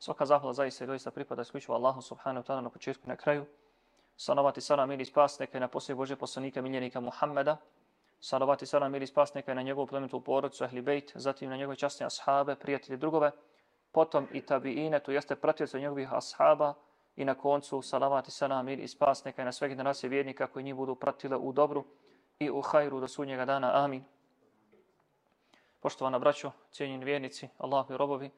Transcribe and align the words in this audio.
Svaka 0.00 0.26
zahvala 0.26 0.52
zaista 0.52 0.84
i 0.84 0.86
doista 0.86 1.10
pripada 1.10 1.42
isključivo 1.42 1.74
Allahu 1.74 2.02
subhanahu 2.02 2.44
wa 2.44 2.46
ta'ala 2.48 2.60
na 2.60 2.70
početku 2.70 3.02
i 3.06 3.08
na 3.08 3.16
kraju. 3.16 3.44
Salavati 4.16 4.60
salam 4.60 4.88
mir 4.88 5.00
i 5.00 5.04
spas 5.04 5.38
neka 5.38 5.56
je 5.58 5.60
na 5.60 5.68
poslije 5.68 5.96
Bože 5.96 6.16
poslanika 6.16 6.62
miljenika 6.62 7.00
Muhammeda. 7.00 7.56
Salavati 8.20 8.66
salam 8.66 8.92
mir 8.92 9.02
i 9.02 9.06
spas 9.06 9.34
neka 9.34 9.50
je 9.50 9.54
na 9.54 9.62
njegovu 9.62 9.86
plemenitu 9.86 10.20
porodicu 10.20 10.64
Ehli 10.64 10.82
Bejt, 10.82 11.12
zatim 11.14 11.50
na 11.50 11.56
njegove 11.56 11.76
časne 11.76 12.06
ashabe, 12.06 12.54
prijatelje 12.54 12.96
drugove, 12.96 13.30
potom 13.92 14.28
i 14.32 14.40
tabiine, 14.40 15.00
to 15.00 15.12
jeste 15.12 15.36
pratioce 15.36 15.80
njegovih 15.80 16.12
ashaba 16.12 16.74
i 17.16 17.24
na 17.24 17.34
koncu 17.34 17.82
salavati 17.82 18.30
salam 18.30 18.68
i 18.68 18.88
spas 18.88 19.24
neka 19.24 19.42
je 19.42 19.46
na 19.46 19.52
sve 19.52 19.68
generacije 19.68 20.10
vjernika 20.10 20.46
koji 20.46 20.64
njih 20.64 20.74
budu 20.74 20.94
pratile 20.94 21.36
u 21.36 21.52
dobru 21.52 21.84
i 22.38 22.50
u 22.50 22.60
hajru 22.60 23.00
do 23.00 23.08
sudnjega 23.08 23.44
dana. 23.44 23.84
Amin. 23.84 24.04
Poštovana 25.80 26.18
braćo, 26.18 26.52
cijenjeni 26.72 27.04
vjernici, 27.04 27.48
Allahu 27.58 27.92
i 27.92 27.96
robovi, 27.96 28.30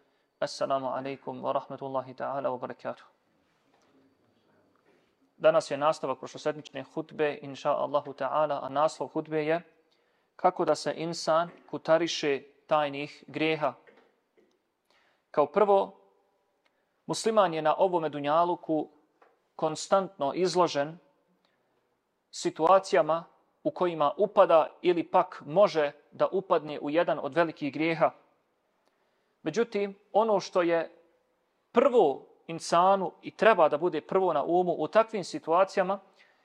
Assalamu 0.43 0.89
alaikum 0.91 1.39
wa 1.41 1.53
rahmatullahi 1.53 2.15
ta'ala 2.15 2.51
wa 2.51 2.59
barakatuh. 2.59 3.05
Danas 5.39 5.71
je 5.71 5.77
nastavak 5.77 6.19
prošlosedmične 6.19 6.83
hutbe, 6.83 7.39
inša 7.43 7.71
Allahu 7.71 8.11
ta'ala, 8.13 8.59
a 8.63 8.69
naslov 8.69 9.15
hutbe 9.15 9.45
je 9.47 9.63
kako 10.37 10.65
da 10.65 10.75
se 10.75 10.95
insan 10.97 11.51
kutariše 11.71 12.43
tajnih 12.67 13.25
greha. 13.27 13.75
Kao 15.31 15.47
prvo, 15.47 15.95
musliman 17.07 17.55
je 17.55 17.63
na 17.63 17.75
ovome 17.79 18.09
dunjaluku 18.09 18.89
konstantno 19.57 20.33
izložen 20.35 20.99
situacijama 22.31 23.25
u 23.63 23.71
kojima 23.71 24.13
upada 24.19 24.67
ili 24.83 25.07
pak 25.07 25.43
može 25.47 25.93
da 26.13 26.27
upadne 26.33 26.81
u 26.81 26.91
jedan 26.91 27.19
od 27.23 27.35
velikih 27.35 27.73
grijeha. 27.73 28.11
Međutim, 29.43 29.99
ono 30.13 30.41
što 30.41 30.63
je 30.63 30.91
prvo 31.73 32.27
insanu 32.47 33.13
i 33.23 33.37
treba 33.37 33.69
da 33.69 33.79
bude 33.79 34.01
prvo 34.01 34.33
na 34.33 34.45
umu 34.45 34.75
u 34.79 34.89
takvim 34.89 35.25
situacijama, 35.25 36.01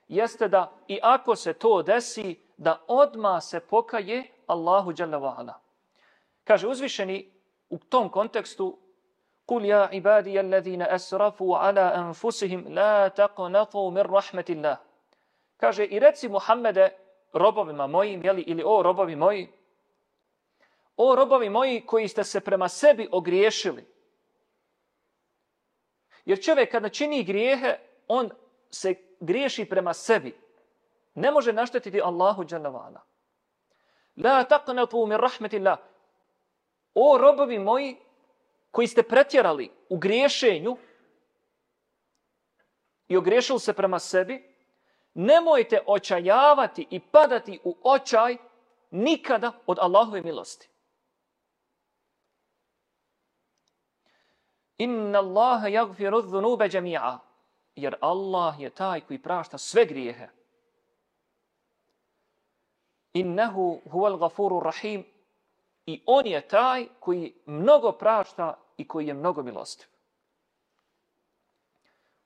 jeste 0.07 0.47
da 0.47 0.71
i 0.87 0.99
ako 1.03 1.35
se 1.35 1.53
to 1.53 1.81
desi, 1.81 2.39
da 2.57 2.81
odma 2.87 3.41
se 3.41 3.59
pokaje 3.59 4.23
Allahu 4.47 4.93
Jalla 4.97 5.17
wa'ala. 5.17 5.53
Kaže 6.43 6.67
uzvišeni 6.67 7.31
u 7.69 7.77
tom 7.77 8.09
kontekstu, 8.09 8.77
Kul 9.47 9.65
ja 9.65 9.89
ibadi 9.91 10.39
alladhina 10.39 10.87
asrafu 10.91 11.53
ala 11.53 11.91
anfusihim 11.95 12.65
la 12.75 13.09
taqnatu 13.09 13.91
min 13.91 14.03
rahmatillah. 14.03 14.77
Kaže 15.57 15.85
i 15.85 15.99
reci 15.99 16.29
Muhammede 16.29 16.89
robovima 17.33 17.87
mojim 17.87 18.23
jeli, 18.23 18.41
ili 18.41 18.63
o 18.65 18.83
robovi 18.83 19.15
moji, 19.15 19.47
o 20.97 21.15
robovi 21.15 21.49
moji 21.49 21.85
koji 21.85 22.07
ste 22.07 22.23
se 22.23 22.39
prema 22.39 22.69
sebi 22.69 23.09
ogriješili. 23.11 23.85
Jer 26.25 26.43
čovjek 26.43 26.71
kada 26.71 26.89
čini 26.89 27.23
grijehe, 27.23 27.77
on 28.07 28.29
se 28.69 28.95
griješi 29.19 29.65
prema 29.65 29.93
sebi. 29.93 30.37
Ne 31.15 31.31
može 31.31 31.53
naštetiti 31.53 32.01
Allahu 32.01 32.45
džalavala. 32.45 33.01
La 34.17 34.43
taqnatu 34.43 35.07
min 35.07 35.17
rahmetillah. 35.17 35.77
O 36.93 37.17
robovi 37.17 37.59
moji 37.59 37.97
koji 38.71 38.87
ste 38.87 39.03
pretjerali 39.03 39.71
u 39.89 39.97
griješenju 39.97 40.77
i 43.07 43.17
ogriješili 43.17 43.59
se 43.59 43.73
prema 43.73 43.99
sebi, 43.99 44.55
nemojte 45.13 45.83
očajavati 45.85 46.87
i 46.89 46.99
padati 46.99 47.59
u 47.63 47.77
očaj 47.83 48.37
nikada 48.91 49.51
od 49.65 49.79
Allahove 49.79 50.21
milosti. 50.21 50.69
Inna 54.78 55.18
Allaha 55.18 55.68
yaghfiru 55.68 56.22
dhunuba 56.22 56.64
jami'a. 56.64 57.18
Jer 57.76 57.96
Allah 58.00 58.60
je 58.60 58.70
taj 58.70 59.00
koji 59.00 59.22
prašta 59.22 59.58
sve 59.58 59.84
grijehe. 59.84 60.28
Innahu 63.12 63.80
huwal 63.84 64.18
ghafurur 64.18 64.62
rahim. 64.64 65.04
I 65.86 66.02
on 66.06 66.26
je 66.26 66.48
taj 66.48 66.86
koji 67.00 67.34
mnogo 67.46 67.92
prašta 67.92 68.58
i 68.76 68.88
koji 68.88 69.06
je 69.06 69.14
mnogo 69.14 69.42
milostiv. 69.42 69.86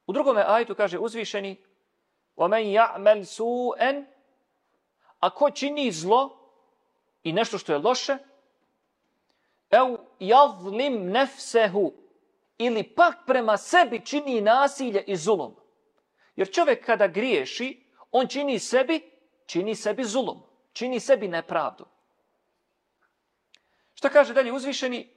U 0.07 0.13
drugom 0.13 0.37
ajetu 0.37 0.75
kaže 0.75 0.99
uzvišeni 0.99 1.57
وَمَنْ 2.37 2.63
يَعْمَلْ 2.73 3.25
سُوءًا 3.25 4.05
Ako 5.21 5.51
čini 5.51 5.93
zlo 5.93 6.39
i 7.23 7.33
nešto 7.33 7.59
što 7.59 7.73
je 7.73 7.79
loše, 7.79 8.19
اَوْ 9.71 9.99
يَظْلِمْ 10.21 11.13
نَفْسَهُ 11.13 11.93
ili 12.66 12.84
pak 12.84 13.16
prema 13.28 13.58
sebi 13.58 14.06
čini 14.06 14.42
nasilje 14.42 15.04
i 15.08 15.16
zulom. 15.16 15.56
Jer 16.36 16.52
čovjek 16.52 16.86
kada 16.86 17.08
griješi, 17.08 17.84
on 18.12 18.28
čini 18.28 18.60
sebi, 18.60 19.12
čini 19.46 19.76
sebi 19.76 20.04
zulom, 20.04 20.44
čini 20.74 21.00
sebi 21.00 21.28
nepravdu. 21.28 21.86
Što 23.94 24.10
kaže 24.10 24.34
dalje 24.34 24.54
uzvišeni? 24.54 25.10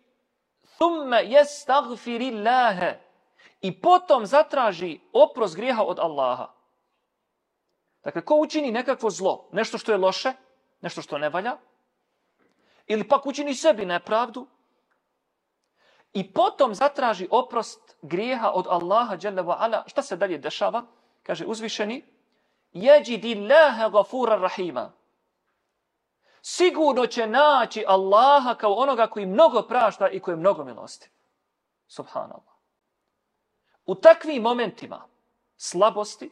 Thumme 0.77 1.25
jestagfiri 1.25 2.31
lahe. 2.31 3.01
I 3.61 3.81
potom 3.81 4.27
zatraži 4.27 5.01
opros 5.13 5.55
grijeha 5.55 5.83
od 5.83 5.99
Allaha. 5.99 6.53
Dakle, 8.05 8.25
ko 8.25 8.35
učini 8.35 8.71
nekakvo 8.71 9.11
zlo, 9.11 9.49
nešto 9.53 9.79
što 9.79 9.93
je 9.93 9.99
loše, 9.99 10.33
nešto 10.81 11.03
što 11.03 11.19
ne 11.19 11.29
valja, 11.29 11.57
ili 12.87 13.09
pak 13.09 13.27
učini 13.27 13.55
sebi 13.55 13.85
nepravdu, 13.85 14.47
i 16.15 16.33
potom 16.33 16.75
zatraži 16.75 17.29
oprost 17.31 17.97
grijeha 18.03 18.51
od 18.51 18.67
Allaha 18.67 19.17
dželle 19.17 19.43
ve 19.43 19.55
ala. 19.59 19.85
Šta 19.87 20.03
se 20.03 20.17
dalje 20.17 20.39
dešava? 20.39 20.83
Kaže 21.23 21.47
uzvišeni 21.47 22.05
yajidi 22.73 23.49
llaha 23.49 23.89
gafura 23.89 24.37
rahima. 24.37 24.93
Sigurno 26.43 27.07
će 27.07 27.27
naći 27.27 27.85
Allaha 27.89 28.55
kao 28.55 28.73
onoga 28.73 29.07
koji 29.07 29.27
mnogo 29.27 29.63
prašta 29.63 30.09
i 30.09 30.21
koji 30.21 30.33
je 30.33 30.37
mnogo 30.37 30.65
milosti. 30.65 31.11
Subhanallah. 31.87 32.55
U 33.87 33.95
takvim 33.95 34.43
momentima 34.43 35.09
slabosti 35.57 36.31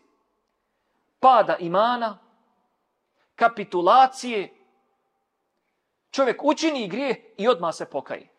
pada 1.20 1.56
imana 1.56 2.18
kapitulacije 3.34 4.54
čovjek 6.10 6.44
učini 6.44 6.88
grijeh 6.88 7.16
i 7.36 7.48
odma 7.48 7.72
se 7.72 7.90
pokaje. 7.90 8.31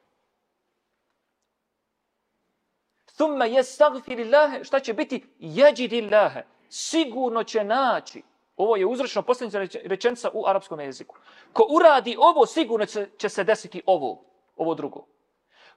Thumma 3.16 3.46
yastaghfirillaha, 3.46 4.64
šta 4.64 4.80
će 4.80 4.94
biti? 4.94 5.26
Yajidillaha. 5.40 6.42
Sigurno 6.70 7.44
će 7.44 7.64
naći. 7.64 8.24
Ovo 8.58 8.76
je 8.76 8.86
uzročno 8.86 9.22
posljednica 9.22 9.80
rečenica 9.86 10.30
u 10.34 10.48
arapskom 10.48 10.80
jeziku. 10.80 11.16
Ko 11.54 11.68
uradi 11.70 12.18
ovo, 12.20 12.46
sigurno 12.46 12.86
će, 12.86 13.10
će 13.18 13.30
se 13.30 13.44
desiti 13.44 13.82
ovo, 13.86 14.24
ovo 14.58 14.76
drugo. 14.76 15.06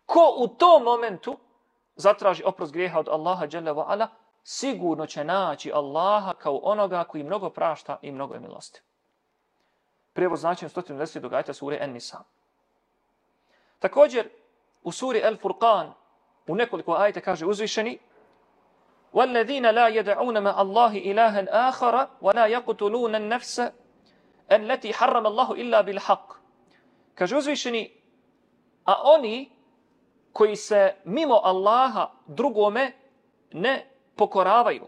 Ko 0.07 0.35
u 0.39 0.49
tom 0.49 0.83
momentu 0.83 1.39
zatraži 1.97 2.43
oprost 2.45 2.73
grijeha 2.73 2.99
od 2.99 3.09
Allaha 3.09 3.47
dželle 3.47 3.73
ve 3.73 3.83
ala, 3.87 4.09
sigurno 4.43 5.07
će 5.07 5.25
naći 5.25 5.73
Allaha 5.73 6.35
kao 6.35 6.61
onoga 6.63 7.05
koji 7.05 7.25
mnogo 7.25 7.51
prašta 7.51 7.99
i 8.03 8.13
mnogo 8.13 8.35
je 8.35 8.41
milosti. 8.41 8.83
Prijevo 10.13 10.37
značenje 10.37 10.71
110 10.71 11.19
dogajta 11.19 11.55
sure 11.55 11.79
En-Nisa. 11.81 12.19
Također, 13.79 14.29
u 14.83 14.93
suri 14.93 15.21
El-Furqan, 15.21 15.93
U 16.48 16.56
nekoliko 16.56 16.94
ajta 16.94 17.22
kaže 17.22 17.46
uzvišeni 17.46 18.00
وَالَّذِينَ 19.14 19.66
لَا 19.72 19.88
يَدْعُونَ 19.88 20.38
مَا 20.40 20.54
اللَّهِ 20.62 20.94
إِلَهًا 21.12 21.70
آخَرَ 21.70 22.08
وَلَا 22.22 22.46
يَقْتُلُونَ 22.48 23.16
النَّفْسَ 23.16 23.60
الَّتِي 24.52 24.94
حَرَّمَ 24.94 25.26
اللَّهُ 25.28 25.50
إِلَّا 25.54 25.82
بِالْحَقِّ 25.82 26.28
Kaže 27.16 27.38
uzvišeni, 27.38 27.92
a 28.86 29.02
oni 29.04 29.50
koji 30.34 30.56
se 30.56 30.96
mimo 31.04 31.42
Allaha 31.44 32.12
drugome 32.28 32.92
ne 33.52 33.86
pokoravaju 34.16 34.88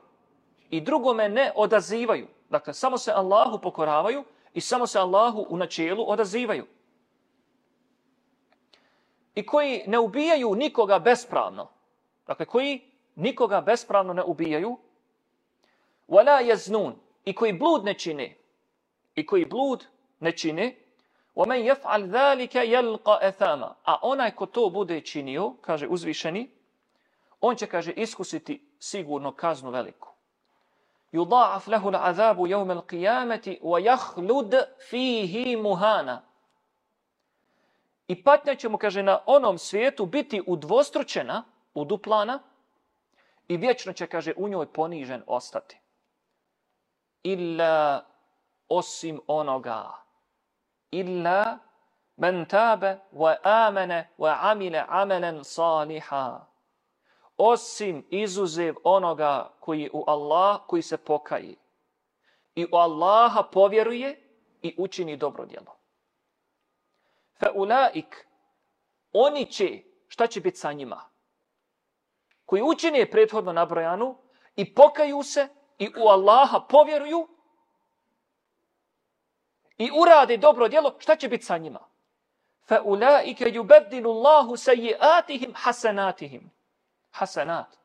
i 0.70 0.82
drugome 0.82 1.30
ne 1.30 1.52
odazivaju. 1.56 2.28
Dakle, 2.50 2.74
samo 2.74 2.98
se 2.98 3.12
Allahu 3.12 3.60
pokoravaju 3.60 4.24
i 4.54 4.62
samo 4.62 4.88
se 4.88 5.00
Allahu 5.00 5.46
u 5.50 5.58
načelu 5.58 6.10
odazivaju 6.12 6.66
i 9.39 9.47
koji 9.47 9.83
ne 9.87 9.99
ubijaju 9.99 10.55
nikoga 10.55 10.99
bespravno. 10.99 11.69
Dakle, 12.27 12.47
koji 12.47 12.81
nikoga 13.15 13.61
bespravno 13.61 14.13
ne 14.13 14.23
ubijaju. 14.23 14.79
Wala 16.09 16.43
yaznun 16.43 16.93
i 17.25 17.35
koji 17.35 17.53
blud 17.53 17.85
ne 17.85 17.95
čine. 17.95 18.37
I 19.15 19.27
koji 19.27 19.45
blud 19.45 19.87
ne 20.21 20.33
čine. 20.33 20.77
Wa 21.37 21.47
man 21.47 21.59
yaf'al 21.59 22.11
zalika 22.11 22.65
yalqa 22.65 23.19
athama. 23.23 23.75
A 23.85 23.99
onaj 24.03 24.31
ko 24.31 24.47
to 24.47 24.71
bude 24.71 25.01
činio, 25.01 25.55
kaže 25.61 25.87
uzvišeni, 25.89 26.51
on 27.41 27.57
će 27.57 27.67
kaže 27.67 27.93
iskusiti 27.93 28.63
sigurno 28.79 29.33
kaznu 29.33 29.71
veliku. 29.71 30.09
Yudha'af 31.13 31.71
lahu 31.71 31.91
الْعَذَابُ 31.91 32.37
yawm 32.37 32.71
al-qiyamati 32.81 33.61
wa 33.63 33.79
yakhlud 33.81 34.55
fihi 34.91 35.57
muhana 35.57 36.28
i 38.09 38.23
patnja 38.23 38.55
će 38.55 38.69
mu, 38.69 38.79
kaže, 38.79 39.03
na 39.03 39.19
onom 39.27 39.59
svijetu 39.59 40.07
biti 40.07 40.43
udvostručena, 40.47 41.45
uduplana 41.75 42.39
i 43.49 43.57
vječno 43.57 43.93
će, 43.93 44.07
kaže, 44.07 44.33
u 44.37 44.49
njoj 44.49 44.73
ponižen 44.73 45.23
ostati. 45.27 45.79
Illa 47.23 48.05
osim 48.69 49.21
onoga. 49.27 49.93
Illa 50.91 51.59
men 52.17 52.47
tabe 52.47 52.99
wa 53.13 53.37
amene 53.43 54.09
wa 54.19 54.37
amile 54.41 54.85
amelen 54.89 55.45
saliha. 55.45 56.47
Osim 57.37 58.07
izuzev 58.11 58.75
onoga 58.85 59.51
koji 59.61 59.91
u 59.93 60.05
Allah, 60.07 60.61
koji 60.67 60.83
se 60.83 60.97
pokaji 60.97 61.57
i 62.55 62.65
u 62.73 62.77
Allaha 62.77 63.43
povjeruje 63.43 64.23
i 64.63 64.75
učini 64.79 65.17
dobro 65.17 65.47
djelo. 65.47 65.78
Fa 67.41 67.51
oni 69.13 69.53
će, 69.53 69.83
šta 70.09 70.27
će 70.27 70.41
biti 70.41 70.57
sa 70.57 70.73
njima? 70.73 71.11
Koji 72.45 72.63
učine 72.63 73.11
prethodno 73.11 73.53
nabrojanu 73.53 74.17
i 74.57 74.75
pokaju 74.75 75.23
se 75.23 75.49
i 75.79 75.89
u 75.97 76.09
Allaha 76.09 76.61
povjeruju 76.61 77.29
i 79.79 79.91
urade 80.01 80.37
dobro 80.37 80.69
djelo, 80.69 80.95
šta 80.99 81.17
će 81.17 81.29
biti 81.29 81.45
sa 81.45 81.59
njima? 81.59 81.81
Fa 82.67 82.83
ulaike 82.85 83.45
اللَّهُ 83.45 84.57
سَيِّئَاتِهِمْ 84.57 84.97
sayyi'atihim 84.99 85.53
hasanatihim. 85.55 86.51
Hasanat. 87.11 87.79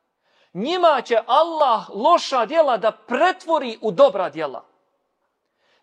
Njima 0.53 1.01
će 1.01 1.19
Allah 1.27 1.89
loša 1.89 2.45
djela 2.45 2.77
da 2.77 2.91
pretvori 2.91 3.77
u 3.81 3.91
dobra 3.91 4.29
djela. 4.29 4.65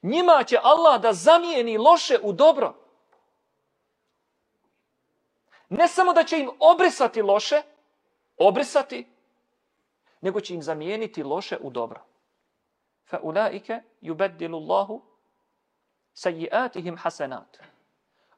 Njima 0.03 0.45
će 0.45 0.59
Allah 0.63 1.01
da 1.01 1.13
zamijeni 1.13 1.79
loše 1.79 2.19
u 2.23 2.33
dobro. 2.33 2.80
Ne 5.71 5.89
samo 5.89 6.13
da 6.13 6.25
će 6.25 6.39
im 6.39 6.51
obrisati 6.59 7.23
loše, 7.23 7.63
obrisati, 8.37 9.07
nego 10.21 10.41
će 10.41 10.55
im 10.55 10.63
zamijeniti 10.63 11.23
loše 11.23 11.59
u 11.61 11.71
dobro. 11.71 12.01
Fa 13.05 13.19
ulaike 13.23 13.83
yubaddilu 14.03 14.57
Allahu 14.57 15.03
sayiatihim 16.15 16.97
hasanat. 16.97 17.59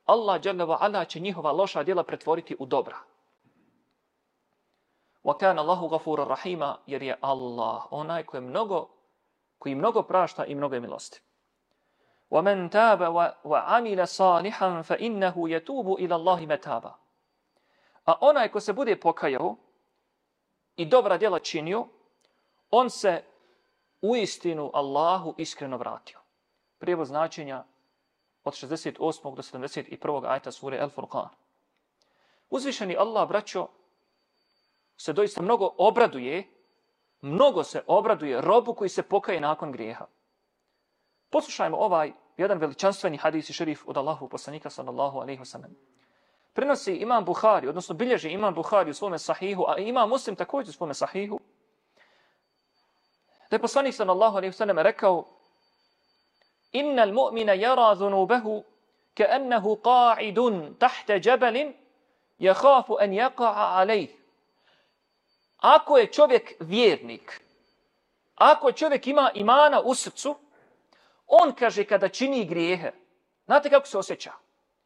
Allah 0.06 0.40
dželle 0.40 0.64
ve 0.64 0.76
ala 0.80 1.04
će 1.04 1.20
njihova 1.20 1.52
loša 1.52 1.82
djela 1.82 2.02
pretvoriti 2.02 2.56
u 2.58 2.66
dobra. 2.66 2.96
Wa 5.24 5.38
kana 5.38 5.62
Allahu 5.62 5.88
gafurur 5.88 6.28
rahima 6.28 6.78
jer 6.86 7.02
je 7.02 7.16
Allah 7.20 7.82
onaj 7.90 8.22
koji 8.22 8.40
mnogo 8.40 8.88
koji 9.58 9.74
mnogo 9.74 10.02
prašta 10.02 10.44
i 10.44 10.54
mnogo 10.54 10.74
je 10.74 10.80
milosti. 10.80 11.20
Wa 12.30 12.42
man 12.42 12.68
taba 12.68 13.08
wa, 13.08 13.32
wa 13.44 13.62
amila 13.66 14.06
salihan 14.06 14.82
fa 14.82 14.96
innahu 14.96 15.48
yatubu 15.48 15.96
ila 15.98 16.16
Allahi 16.16 16.46
mataba. 16.46 17.01
A 18.04 18.14
onaj 18.20 18.48
ko 18.48 18.60
se 18.60 18.72
bude 18.72 19.00
pokajao 19.00 19.56
i 20.76 20.86
dobra 20.86 21.18
djela 21.18 21.38
činio, 21.38 21.86
on 22.70 22.90
se 22.90 23.22
u 24.02 24.16
istinu 24.16 24.70
Allahu 24.74 25.34
iskreno 25.38 25.76
vratio. 25.76 26.18
Prijevo 26.78 27.04
značenja 27.04 27.64
od 28.44 28.54
68. 28.54 29.34
do 29.34 29.42
71. 29.42 30.24
ajta 30.28 30.52
sure 30.52 30.76
El 30.76 30.88
Furqan. 30.88 31.28
Uzvišeni 32.50 32.96
Allah, 32.96 33.28
braćo, 33.28 33.68
se 34.96 35.12
doista 35.12 35.42
mnogo 35.42 35.74
obraduje, 35.78 36.48
mnogo 37.20 37.64
se 37.64 37.82
obraduje 37.86 38.40
robu 38.40 38.74
koji 38.74 38.88
se 38.88 39.02
pokaje 39.02 39.40
nakon 39.40 39.72
grijeha. 39.72 40.06
Poslušajmo 41.30 41.76
ovaj 41.76 42.12
jedan 42.36 42.58
veličanstveni 42.58 43.16
hadis 43.16 43.50
i 43.50 43.52
šerif 43.52 43.88
od 43.88 43.96
Allahu 43.96 44.28
poslanika 44.28 44.70
sallallahu 44.70 45.18
alaihi 45.18 45.40
wa 45.40 45.44
sallam. 45.44 45.74
Prenosi 46.52 46.94
imam 46.94 47.24
Buhari, 47.24 47.68
odnosno 47.68 47.94
bilježi 47.94 48.28
imam 48.28 48.54
Buhari 48.54 48.90
u 48.90 48.94
svome 48.94 49.18
sahihu, 49.18 49.64
a 49.68 49.78
imam 49.78 50.08
muslim 50.08 50.36
također 50.36 50.70
u 50.70 50.72
svome 50.72 50.94
sahihu, 50.94 51.40
da 53.50 53.56
je 53.56 53.60
poslanik 53.60 53.94
sallallahu 53.94 54.36
alaihi 54.36 54.52
sallam 54.52 54.78
rekao 54.78 55.24
innal 56.72 57.12
mu'mina 57.12 57.52
yara 57.52 57.94
dhunubahu 57.94 58.64
ka'annahu 59.14 59.76
qa'idun 59.82 60.74
tahta 60.78 61.20
jabalin 61.24 61.74
yakhafu 62.38 62.96
an 63.00 63.10
yaqa'a 63.10 63.84
alayh. 63.84 64.08
Ako 65.58 65.98
je 65.98 66.12
čovjek 66.12 66.54
vjernik 66.60 67.42
ako 68.34 68.72
čovjek 68.72 69.06
ima 69.06 69.30
imana 69.34 69.80
u 69.80 69.94
srcu 69.94 70.36
on 71.26 71.52
kaže 71.54 71.84
kada 71.84 72.08
čini 72.08 72.44
grijehe 72.44 72.92
znate 73.44 73.70
kako 73.70 73.86
se 73.86 73.98
osjeća? 73.98 74.32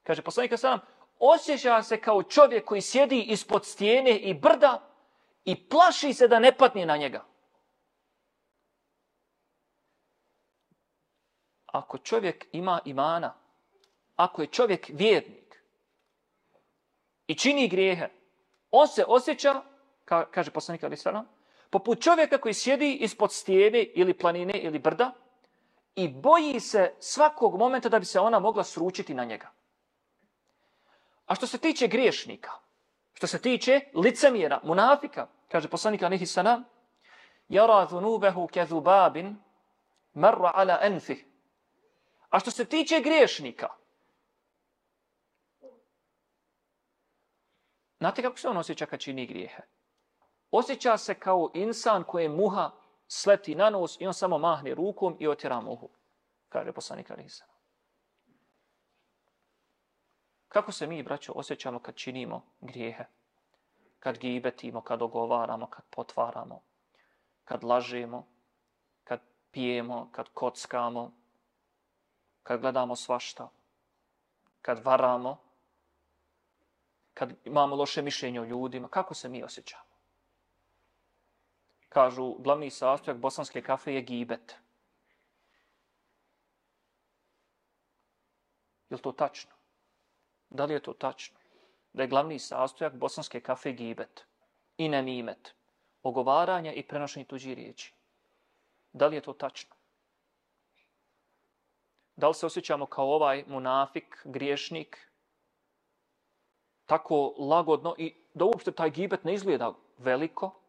Kaže 0.03 0.23
poslanik 0.23 0.59
sallam 0.59 0.81
osjeća 1.19 1.83
se 1.83 2.01
kao 2.01 2.23
čovjek 2.23 2.65
koji 2.65 2.81
sjedi 2.81 3.23
ispod 3.23 3.67
stijene 3.67 4.17
i 4.17 4.35
brda 4.35 4.89
i 5.45 5.69
plaši 5.69 6.13
se 6.13 6.29
da 6.29 6.39
ne 6.39 6.57
patni 6.57 6.87
na 6.87 6.97
njega 6.97 7.25
ako 11.79 11.99
čovjek 11.99 12.47
ima 12.53 12.81
imana, 12.85 13.35
ako 14.17 14.43
je 14.43 14.49
čovjek 14.49 14.91
vjernik 14.95 15.63
i 17.27 17.35
čini 17.35 17.69
grijehe, 17.69 18.09
on 18.71 18.89
se 18.89 19.05
osjeća, 19.09 19.63
ka, 20.05 20.31
kaže 20.31 20.51
poslanik 20.51 20.85
Ali 20.85 20.97
Sala, 20.97 21.25
poput 21.71 22.03
čovjeka 22.03 22.39
koji 22.39 22.55
sjedi 22.55 22.93
ispod 22.95 23.33
stijene 23.33 23.83
ili 23.83 24.15
planine 24.15 24.59
ili 24.59 24.79
brda 24.79 25.13
i 25.95 26.09
boji 26.09 26.61
se 26.61 26.95
svakog 27.01 27.59
momenta 27.59 27.89
da 27.89 27.99
bi 27.99 28.05
se 28.05 28.21
ona 28.21 28.39
mogla 28.39 28.65
sručiti 28.65 29.15
na 29.15 29.25
njega. 29.25 29.56
A 31.27 31.35
što 31.35 31.47
se 31.47 31.59
tiče 31.59 31.89
griješnika, 31.89 32.51
što 33.13 33.27
se 33.27 33.43
tiče 33.43 33.81
licemjera, 33.95 34.61
munafika, 34.65 35.29
kaže 35.49 35.69
poslanik 35.69 36.03
Ali 36.03 36.27
Sala, 36.27 36.63
jara 37.49 37.87
zunubehu 37.91 38.47
ke 38.47 38.67
zubabin 38.67 39.37
marra 40.15 40.53
ala 40.55 40.79
enfih, 40.83 41.25
A 42.31 42.41
što 42.41 42.51
se 42.51 42.65
tiče 42.65 43.01
griješnika, 43.01 43.69
znate 47.99 48.23
kako 48.23 48.39
se 48.39 48.49
on 48.49 48.57
osjeća 48.57 48.87
kad 48.87 49.01
čini 49.01 49.27
grijehe? 49.27 49.63
Osjeća 50.51 50.97
se 50.97 51.15
kao 51.15 51.51
insan 51.55 52.05
koje 52.05 52.29
muha 52.29 52.71
sleti 53.07 53.55
na 53.55 53.71
nos 53.71 54.01
i 54.01 54.07
on 54.07 54.15
samo 54.15 54.39
mahne 54.39 54.75
rukom 54.75 55.17
i 55.21 55.29
otjera 55.29 55.61
muhu, 55.61 55.91
kaže 56.49 56.73
poslanik 56.73 57.11
Arisa. 57.11 57.45
Kako 60.57 60.73
se 60.73 60.87
mi, 60.87 61.03
braćo, 61.03 61.33
osjećamo 61.33 61.79
kad 61.79 61.95
činimo 61.95 62.43
grijehe? 62.61 63.05
Kad 63.99 64.19
gibetimo, 64.19 64.81
kad 64.81 65.03
ogovaramo, 65.03 65.67
kad 65.67 65.85
potvaramo, 65.91 66.63
kad 67.45 67.65
lažemo, 67.65 68.27
kad 69.05 69.21
pijemo, 69.51 70.09
kad 70.13 70.29
kockamo, 70.35 71.13
kad 72.43 72.61
gledamo 72.61 72.97
svašta, 72.97 73.49
kad 74.63 74.85
varamo, 74.85 75.39
kad 77.15 77.33
imamo 77.45 77.77
loše 77.77 78.03
mišljenje 78.03 78.41
o 78.41 78.45
ljudima, 78.45 78.89
kako 78.89 79.15
se 79.15 79.29
mi 79.29 79.43
osjećamo? 79.43 79.97
Kažu, 81.89 82.35
glavni 82.39 82.71
sastojak 82.71 83.19
bosanske 83.19 83.63
kafe 83.63 83.95
je 83.95 84.03
gibet. 84.03 84.57
Je 88.91 88.99
to 88.99 89.13
tačno? 89.13 89.56
Da 90.51 90.65
li 90.65 90.75
je 90.75 90.83
to 90.83 90.93
tačno? 90.93 91.39
Da 91.93 92.03
je 92.03 92.09
glavni 92.09 92.39
sastojak 92.39 92.95
bosanske 92.95 93.41
kafe 93.41 93.73
gibet 93.73 94.27
i 94.79 94.89
nemimet, 94.89 95.55
ogovaranje 96.03 96.73
i 96.73 96.87
prenošenje 96.89 97.25
tuđi 97.25 97.55
riječi. 97.55 97.95
Da 98.93 99.07
li 99.07 99.17
je 99.17 99.21
to 99.21 99.33
tačno? 99.33 99.77
Da 102.17 102.29
li 102.29 102.35
se 102.35 102.47
osjećamo 102.47 102.87
kao 102.87 103.15
ovaj 103.15 103.45
munafik, 103.47 104.23
griješnik, 104.25 105.11
tako 106.87 107.35
lagodno 107.39 107.95
i 107.99 108.15
da 108.35 108.45
uopšte 108.45 108.73
taj 108.73 108.91
gibet 108.91 109.25
ne 109.25 109.35
izgleda 109.35 109.75
veliko? 109.99 110.61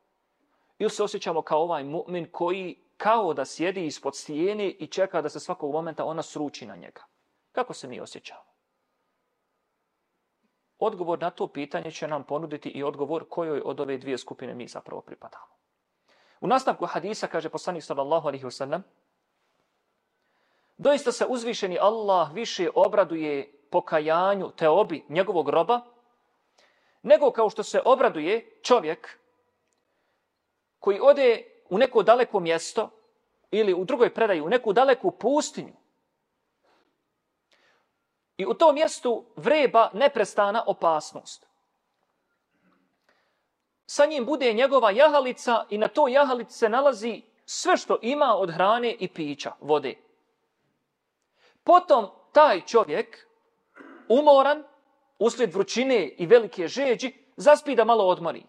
Ili 0.79 0.89
se 0.89 1.03
osjećamo 1.03 1.41
kao 1.41 1.62
ovaj 1.62 1.84
mu'min 1.84 2.31
koji 2.31 2.75
kao 2.98 3.34
da 3.34 3.46
sjedi 3.46 3.86
ispod 3.86 4.15
stijene 4.15 4.69
i 4.69 4.88
čeka 4.88 5.22
da 5.22 5.29
se 5.29 5.39
svakog 5.39 5.72
momenta 5.72 6.05
ona 6.05 6.22
sruči 6.22 6.65
na 6.65 6.75
njega? 6.75 7.03
Kako 7.51 7.74
se 7.74 7.88
mi 7.88 8.00
osjećamo? 8.00 8.47
Odgovor 10.79 11.19
na 11.22 11.29
to 11.29 11.48
pitanje 11.48 11.91
će 11.91 12.07
nam 12.07 12.24
ponuditi 12.24 12.69
i 12.69 12.84
odgovor 12.84 13.25
kojoj 13.29 13.62
od 13.65 13.79
ove 13.79 13.98
dvije 13.98 14.17
skupine 14.17 14.55
mi 14.55 14.67
zapravo 14.67 15.01
pripadamo. 15.01 15.46
U 16.41 16.48
nastavku 16.48 16.86
hadisa 16.86 17.27
kaže 17.27 17.50
poslanik 17.50 17.84
sallallahu 17.84 18.27
alaihi 18.27 18.46
wasallam 18.46 18.81
Doista 20.77 21.12
se 21.12 21.25
uzvišeni 21.25 21.77
Allah 21.81 22.34
više 22.34 22.69
obraduje 22.75 23.51
pokajanju 23.69 24.51
te 24.51 24.69
obi 24.69 25.05
njegovog 25.10 25.50
roba, 25.50 25.81
nego 27.01 27.31
kao 27.31 27.50
što 27.50 27.63
se 27.63 27.81
obraduje 27.86 28.60
čovjek 28.62 29.19
koji 30.79 31.00
ode 31.01 31.43
u 31.69 31.77
neko 31.77 32.03
daleko 32.03 32.39
mjesto 32.39 32.89
ili 33.51 33.74
u 33.74 33.86
drugoj 33.86 34.13
predaji 34.13 34.41
u 34.41 34.50
neku 34.50 34.74
daleku 34.74 35.12
pustinju 35.12 35.74
i 38.38 38.46
u 38.46 38.53
tom 38.53 38.75
mjestu 38.75 39.25
vreba 39.36 39.89
neprestana 39.94 40.63
opasnost. 40.67 41.48
sa 43.89 44.06
njim 44.06 44.25
bude 44.25 44.53
njegova 44.53 44.91
jahalica 44.91 45.65
i 45.70 45.77
na 45.77 45.88
to 45.88 46.08
jahalici 46.08 46.58
se 46.58 46.70
nalazi 46.70 47.22
sve 47.46 47.77
što 47.77 47.98
ima 48.01 48.36
od 48.36 48.51
hrane 48.51 48.91
i 49.00 49.08
pića, 49.08 49.51
vode. 49.62 49.96
Potom 51.63 52.08
taj 52.32 52.62
čovjek, 52.62 53.27
umoran, 54.10 54.63
uslijed 55.20 55.53
vrućine 55.53 56.08
i 56.08 56.25
velike 56.25 56.67
žeđi, 56.67 57.13
zaspi 57.36 57.75
da 57.75 57.84
malo 57.84 58.08
odmori. 58.08 58.44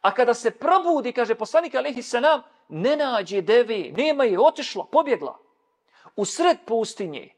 A 0.00 0.14
kada 0.14 0.34
se 0.34 0.50
probudi, 0.50 1.12
kaže 1.12 1.34
poslanik 1.34 1.74
Alehi 1.74 2.02
Sanam, 2.02 2.42
ne 2.68 2.96
nađe 2.96 3.40
deve, 3.40 3.90
nema 3.96 4.24
je, 4.24 4.40
otišla, 4.40 4.86
pobjegla. 4.92 5.38
U 6.16 6.24
sred 6.24 6.58
pustinje, 6.66 7.34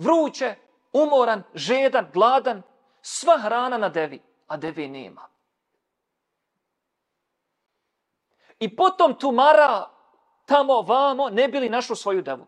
vruće, 0.00 0.54
umoran, 0.92 1.42
žedan, 1.54 2.10
gladan, 2.12 2.62
sva 3.02 3.38
hrana 3.38 3.78
na 3.78 3.88
devi, 3.88 4.22
a 4.46 4.56
deve 4.56 4.88
nema. 4.88 5.28
I 8.58 8.76
potom 8.76 9.14
tumara 9.14 9.88
tamo, 10.46 10.82
vamo, 10.82 11.28
ne 11.28 11.48
bili 11.48 11.68
našu 11.68 11.94
svoju 11.94 12.22
devu. 12.22 12.46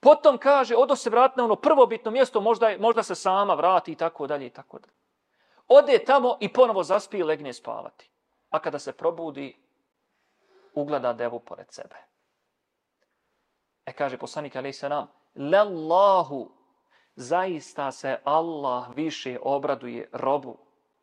Potom 0.00 0.38
kaže, 0.38 0.76
odo 0.76 0.96
se 0.96 1.10
vrati 1.10 1.34
na 1.36 1.44
ono 1.44 1.56
prvobitno 1.56 2.10
mjesto, 2.10 2.40
možda, 2.40 2.76
možda 2.78 3.02
se 3.02 3.14
sama 3.14 3.54
vrati 3.54 3.92
i 3.92 3.96
tako 3.96 4.26
dalje 4.26 4.46
i 4.46 4.50
tako 4.50 4.78
dalje. 4.78 4.94
Ode 5.68 6.04
tamo 6.04 6.36
i 6.40 6.52
ponovo 6.52 6.82
zaspi 6.82 7.18
i 7.18 7.22
legne 7.22 7.52
spavati. 7.52 8.10
A 8.50 8.58
kada 8.58 8.78
se 8.78 8.92
probudi, 8.92 9.56
ugleda 10.74 11.12
devu 11.12 11.40
pored 11.40 11.66
sebe. 11.70 11.96
E 13.86 13.92
kaže 13.92 14.18
poslanik 14.18 14.56
alaih 14.56 14.76
salam, 14.76 15.08
Lallahu, 15.36 16.50
zaista 17.16 17.92
se 17.92 18.18
Allah 18.24 18.96
više 18.96 19.38
obraduje 19.42 20.08
robu 20.12 20.58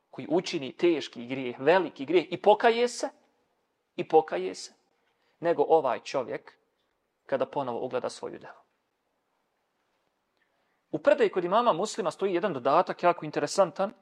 koji 0.09 0.27
učini 0.29 0.71
teški 0.71 1.25
grijeh, 1.25 1.59
veliki 1.59 2.05
grijeh 2.05 2.25
i 2.31 2.41
pokaje 2.41 2.87
se, 2.87 3.09
i 3.95 4.07
pokaje 4.07 4.55
se, 4.55 4.73
nego 5.39 5.65
ovaj 5.69 5.99
čovjek 5.99 6.53
kada 7.25 7.45
ponovo 7.45 7.85
ugleda 7.85 8.09
svoju 8.09 8.39
devu. 8.39 8.63
U 10.91 10.99
predaj 10.99 11.29
kod 11.29 11.43
imama 11.43 11.73
muslima 11.73 12.11
stoji 12.11 12.33
jedan 12.33 12.53
dodatak 12.53 13.03
jako 13.03 13.25
interesantan, 13.25 13.93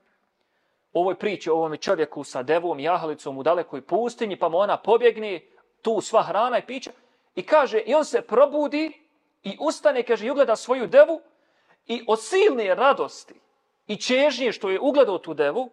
ovoj 0.94 1.16
priči 1.20 1.50
o 1.50 1.54
ovome 1.54 1.78
čovjeku 1.78 2.24
sa 2.24 2.44
devom 2.44 2.80
i 2.80 2.84
jahalicom 2.84 3.38
u 3.38 3.44
dalekoj 3.44 3.82
pustinji, 3.82 4.40
pa 4.40 4.50
mu 4.50 4.58
ona 4.58 4.78
pobjegne, 4.78 5.42
tu 5.82 6.02
sva 6.02 6.24
hrana 6.24 6.58
i 6.58 6.66
pića, 6.66 6.92
i 7.36 7.46
kaže, 7.46 7.80
i 7.80 7.94
on 7.94 8.06
se 8.06 8.22
probudi 8.22 9.01
i 9.44 9.58
ustane, 9.60 10.04
kaže, 10.04 10.26
i 10.26 10.32
ugleda 10.32 10.56
svoju 10.56 10.88
devu 10.88 11.22
i 11.88 12.04
od 12.08 12.22
silne 12.22 12.76
radosti 12.76 13.42
i 13.88 13.98
čežnje 13.98 14.52
što 14.52 14.70
je 14.70 14.80
ugledao 14.80 15.18
tu 15.18 15.34
devu, 15.34 15.70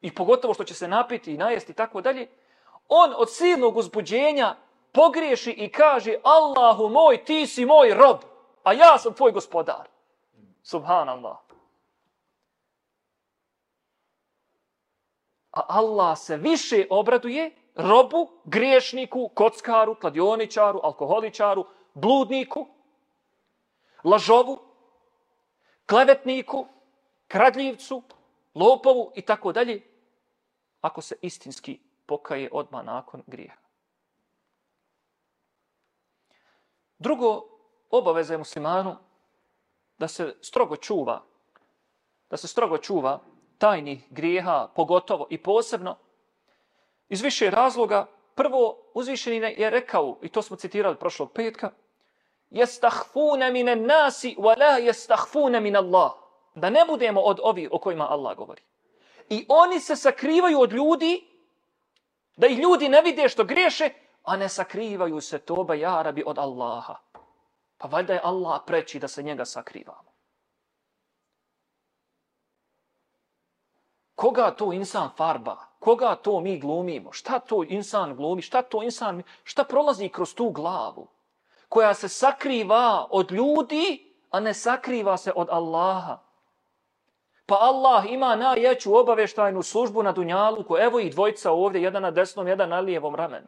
i 0.00 0.14
pogotovo 0.14 0.54
što 0.54 0.64
će 0.64 0.74
se 0.74 0.88
napiti 0.88 1.34
i 1.34 1.38
najesti 1.38 1.72
i 1.72 1.74
tako 1.74 2.00
dalje, 2.00 2.28
on 2.88 3.14
od 3.16 3.32
silnog 3.32 3.76
uzbuđenja 3.76 4.56
pogriješi 4.92 5.50
i 5.50 5.72
kaže, 5.72 6.14
Allahu 6.22 6.88
moj, 6.88 7.24
ti 7.24 7.46
si 7.46 7.64
moj 7.64 7.94
rob, 7.94 8.16
a 8.62 8.72
ja 8.72 8.98
sam 8.98 9.14
tvoj 9.14 9.32
gospodar. 9.32 9.88
Subhanallah. 10.62 11.36
A 15.50 15.60
Allah 15.68 16.18
se 16.18 16.36
više 16.36 16.86
obraduje 16.90 17.56
robu, 17.74 18.30
griješniku, 18.44 19.30
kockaru, 19.34 19.94
kladioničaru, 19.94 20.80
alkoholičaru, 20.82 21.66
bludniku, 21.94 22.66
lažovu, 24.04 24.58
klevetniku, 25.86 26.66
kradljivcu, 27.28 28.02
lopovu 28.54 29.12
i 29.14 29.22
tako 29.22 29.52
dalje, 29.52 29.82
ako 30.80 31.00
se 31.00 31.16
istinski 31.22 31.80
pokaje 32.06 32.48
odmah 32.52 32.84
nakon 32.84 33.22
grijeha. 33.26 33.56
Drugo, 36.98 37.44
obaveza 37.90 38.34
je 38.34 38.38
muslimanu 38.38 38.96
da 39.98 40.08
se 40.08 40.36
strogo 40.40 40.76
čuva, 40.76 41.22
da 42.30 42.36
se 42.36 42.48
strogo 42.48 42.78
čuva 42.78 43.20
tajnih 43.58 44.06
grijeha, 44.10 44.68
pogotovo 44.74 45.26
i 45.30 45.42
posebno, 45.42 45.96
iz 47.08 47.22
više 47.22 47.50
razloga, 47.50 48.06
prvo 48.34 48.78
uzvišeni 48.94 49.54
je 49.58 49.70
rekao, 49.70 50.18
i 50.22 50.28
to 50.28 50.42
smo 50.42 50.56
citirali 50.56 50.96
prošlog 50.96 51.32
petka, 51.32 51.70
jestahfuna 52.50 53.50
mine 53.50 53.76
nasi, 53.76 54.36
wa 54.38 54.58
la 54.58 54.78
jestahfuna 54.78 55.60
min 55.60 55.76
Allah. 55.76 56.12
Da 56.54 56.70
ne 56.70 56.84
budemo 56.84 57.20
od 57.20 57.40
ovi 57.42 57.68
o 57.72 57.78
kojima 57.78 58.10
Allah 58.10 58.36
govori. 58.36 58.62
I 59.28 59.46
oni 59.48 59.80
se 59.80 59.96
sakrivaju 59.96 60.60
od 60.60 60.72
ljudi, 60.72 61.26
da 62.36 62.46
ih 62.46 62.58
ljudi 62.58 62.88
ne 62.88 63.02
vide 63.02 63.28
što 63.28 63.44
griješe, 63.44 63.90
a 64.24 64.36
ne 64.36 64.48
sakrivaju 64.48 65.20
se 65.20 65.38
toba 65.38 65.74
jarabi 65.74 66.22
od 66.26 66.38
Allaha. 66.38 66.96
Pa 67.78 67.88
valjda 67.88 68.12
je 68.12 68.20
Allah 68.24 68.60
preći 68.66 68.98
da 68.98 69.08
se 69.08 69.22
njega 69.22 69.44
sakrivamo. 69.44 70.08
Koga 74.14 74.50
to 74.50 74.72
insan 74.72 75.10
farba? 75.16 75.56
Koga 75.78 76.14
to 76.14 76.40
mi 76.40 76.58
glumimo? 76.58 77.12
Šta 77.12 77.38
to 77.38 77.64
insan 77.68 78.16
glumi? 78.16 78.42
Šta 78.42 78.62
to 78.62 78.82
insan... 78.82 79.22
Šta 79.44 79.64
prolazi 79.64 80.08
kroz 80.08 80.34
tu 80.34 80.50
glavu? 80.50 81.06
Koja 81.68 81.94
se 81.94 82.08
sakriva 82.08 83.06
od 83.10 83.32
ljudi, 83.32 84.14
a 84.30 84.40
ne 84.40 84.54
sakriva 84.54 85.16
se 85.16 85.32
od 85.36 85.48
Allaha. 85.50 86.18
Pa 87.46 87.56
Allah 87.60 88.04
ima 88.10 88.36
najjaču 88.36 88.96
obaveštajnu 88.96 89.62
službu 89.62 90.02
na 90.02 90.12
Dunjaluku. 90.12 90.76
Evo 90.76 91.00
ih 91.00 91.12
dvojica 91.12 91.52
ovdje, 91.52 91.82
jedan 91.82 92.02
na 92.02 92.10
desnom, 92.10 92.48
jedan 92.48 92.68
na 92.68 92.80
lijevom 92.80 93.14
ramenu. 93.14 93.46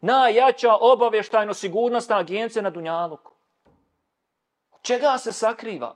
Najjača 0.00 0.76
obaveštajno 0.80 1.54
sigurnostna 1.54 2.18
agencija 2.18 2.62
na 2.62 2.70
Dunjaluku. 2.70 3.32
Čega 4.82 5.18
se 5.18 5.32
sakriva? 5.32 5.94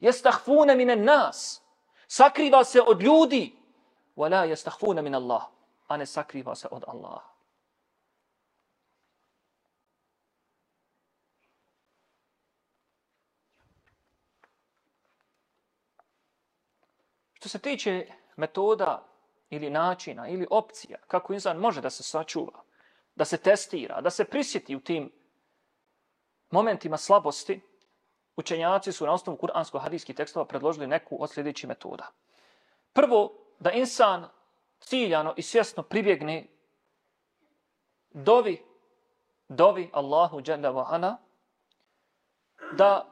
Jestahfune 0.00 0.74
mine 0.74 0.96
nas. 0.96 1.62
Sakriva 2.06 2.64
se 2.64 2.82
od 2.82 3.02
ljudi. 3.02 3.56
Wala 4.16 4.42
jestahfune 4.42 5.02
min 5.02 5.14
Allah. 5.14 5.42
A 5.88 5.96
ne 5.96 6.06
sakriva 6.06 6.54
se 6.54 6.68
od 6.70 6.84
Allaha. 6.86 7.37
Što 17.38 17.48
se 17.48 17.58
tiče 17.58 18.06
metoda 18.36 19.06
ili 19.50 19.70
načina 19.70 20.28
ili 20.28 20.46
opcija 20.50 20.98
kako 21.06 21.32
insan 21.32 21.56
može 21.56 21.80
da 21.80 21.90
se 21.90 22.02
sačuva, 22.02 22.62
da 23.14 23.24
se 23.24 23.36
testira, 23.36 24.00
da 24.00 24.10
se 24.10 24.24
prisjeti 24.24 24.76
u 24.76 24.80
tim 24.80 25.12
momentima 26.50 26.96
slabosti, 26.96 27.60
učenjaci 28.36 28.92
su 28.92 29.06
na 29.06 29.12
osnovu 29.12 29.38
kuransko-hadijskih 29.38 30.16
tekstova 30.16 30.46
predložili 30.46 30.86
neku 30.86 31.22
od 31.22 31.30
sljedećih 31.30 31.68
metoda. 31.68 32.10
Prvo, 32.92 33.32
da 33.58 33.70
insan 33.70 34.28
ciljano 34.80 35.34
i 35.36 35.42
svjesno 35.42 35.82
pribjegne 35.82 36.46
dovi, 38.10 38.62
dovi 39.48 39.90
Allahu 39.92 40.40
Đalla 40.40 40.70
Vahana, 40.70 41.18
da 42.72 43.10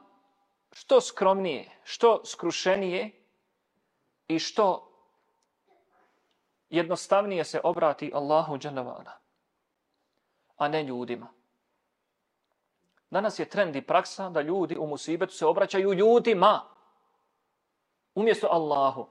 što 0.71 1.01
skromnije, 1.01 1.71
što 1.83 2.25
skrušenije 2.25 3.11
i 4.28 4.38
što 4.38 4.88
jednostavnije 6.68 7.44
se 7.44 7.60
obrati 7.64 8.10
Allahu 8.14 8.58
dželevala, 8.58 9.12
a 10.56 10.68
ne 10.68 10.82
ljudima. 10.82 11.28
Danas 13.10 13.38
je 13.38 13.48
trend 13.48 13.76
i 13.76 13.82
praksa 13.82 14.30
da 14.30 14.40
ljudi 14.40 14.76
u 14.76 14.86
musibetu 14.86 15.32
se 15.32 15.46
obraćaju 15.46 15.92
ljudima 15.92 16.60
umjesto 18.14 18.48
Allahu. 18.50 19.08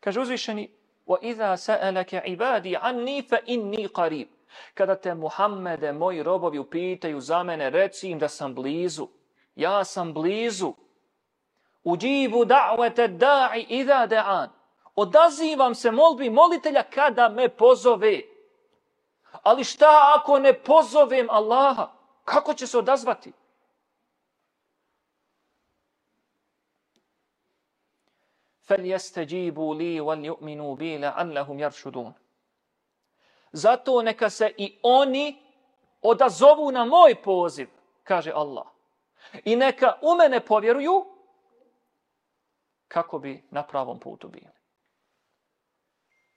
Kaže 0.00 0.20
uzvišeni 0.20 0.70
وَإِذَا 1.06 1.56
سَأَلَكَ 1.56 2.14
عِبَادِي 2.14 2.76
عَنِّي 2.76 3.22
فَإِنِّي 3.22 3.86
قَرِيبٌ 3.86 4.28
Kada 4.74 4.94
te 4.94 5.14
Muhammede, 5.14 5.92
moji 5.92 6.22
robovi, 6.22 6.58
upitaju 6.58 7.20
za 7.20 7.42
mene, 7.42 7.70
reci 7.70 8.10
im 8.10 8.18
da 8.18 8.28
sam 8.28 8.54
blizu. 8.54 9.08
Ja 9.54 9.84
sam 9.84 10.14
blizu. 10.14 10.74
Uđibu 11.83 12.45
da'vete 12.45 13.07
da'i 13.07 13.65
idha 13.69 14.07
da'an. 14.07 14.49
Odazivam 14.95 15.75
se 15.75 15.91
molbi 15.91 16.29
molitelja 16.29 16.83
kada 16.83 17.29
me 17.29 17.49
pozove. 17.49 18.21
Ali 19.43 19.63
šta 19.63 20.13
ako 20.15 20.39
ne 20.39 20.53
pozovem 20.53 21.27
Allaha? 21.29 21.91
Kako 22.25 22.53
će 22.53 22.67
se 22.67 22.77
odazvati? 22.77 23.33
Fel 28.67 28.85
jeste 28.85 29.25
džibu 29.25 29.73
li 29.73 29.99
wal 29.99 30.25
ju'minu 30.25 30.77
bi 30.77 30.97
la'allahum 30.97 31.59
jaršudun. 31.59 32.13
Zato 33.51 34.01
neka 34.01 34.29
se 34.29 34.53
i 34.57 34.79
oni 34.83 35.43
odazovu 36.01 36.71
na 36.71 36.85
moj 36.85 37.21
poziv, 37.21 37.69
kaže 38.03 38.31
Allah. 38.31 38.65
I 39.45 39.55
neka 39.55 39.97
u 40.01 40.15
mene 40.15 40.45
povjeruju, 40.45 41.05
kako 42.89 43.19
bi 43.19 43.47
na 43.51 43.63
pravom 43.63 43.99
putu 43.99 44.27
bili. 44.27 44.59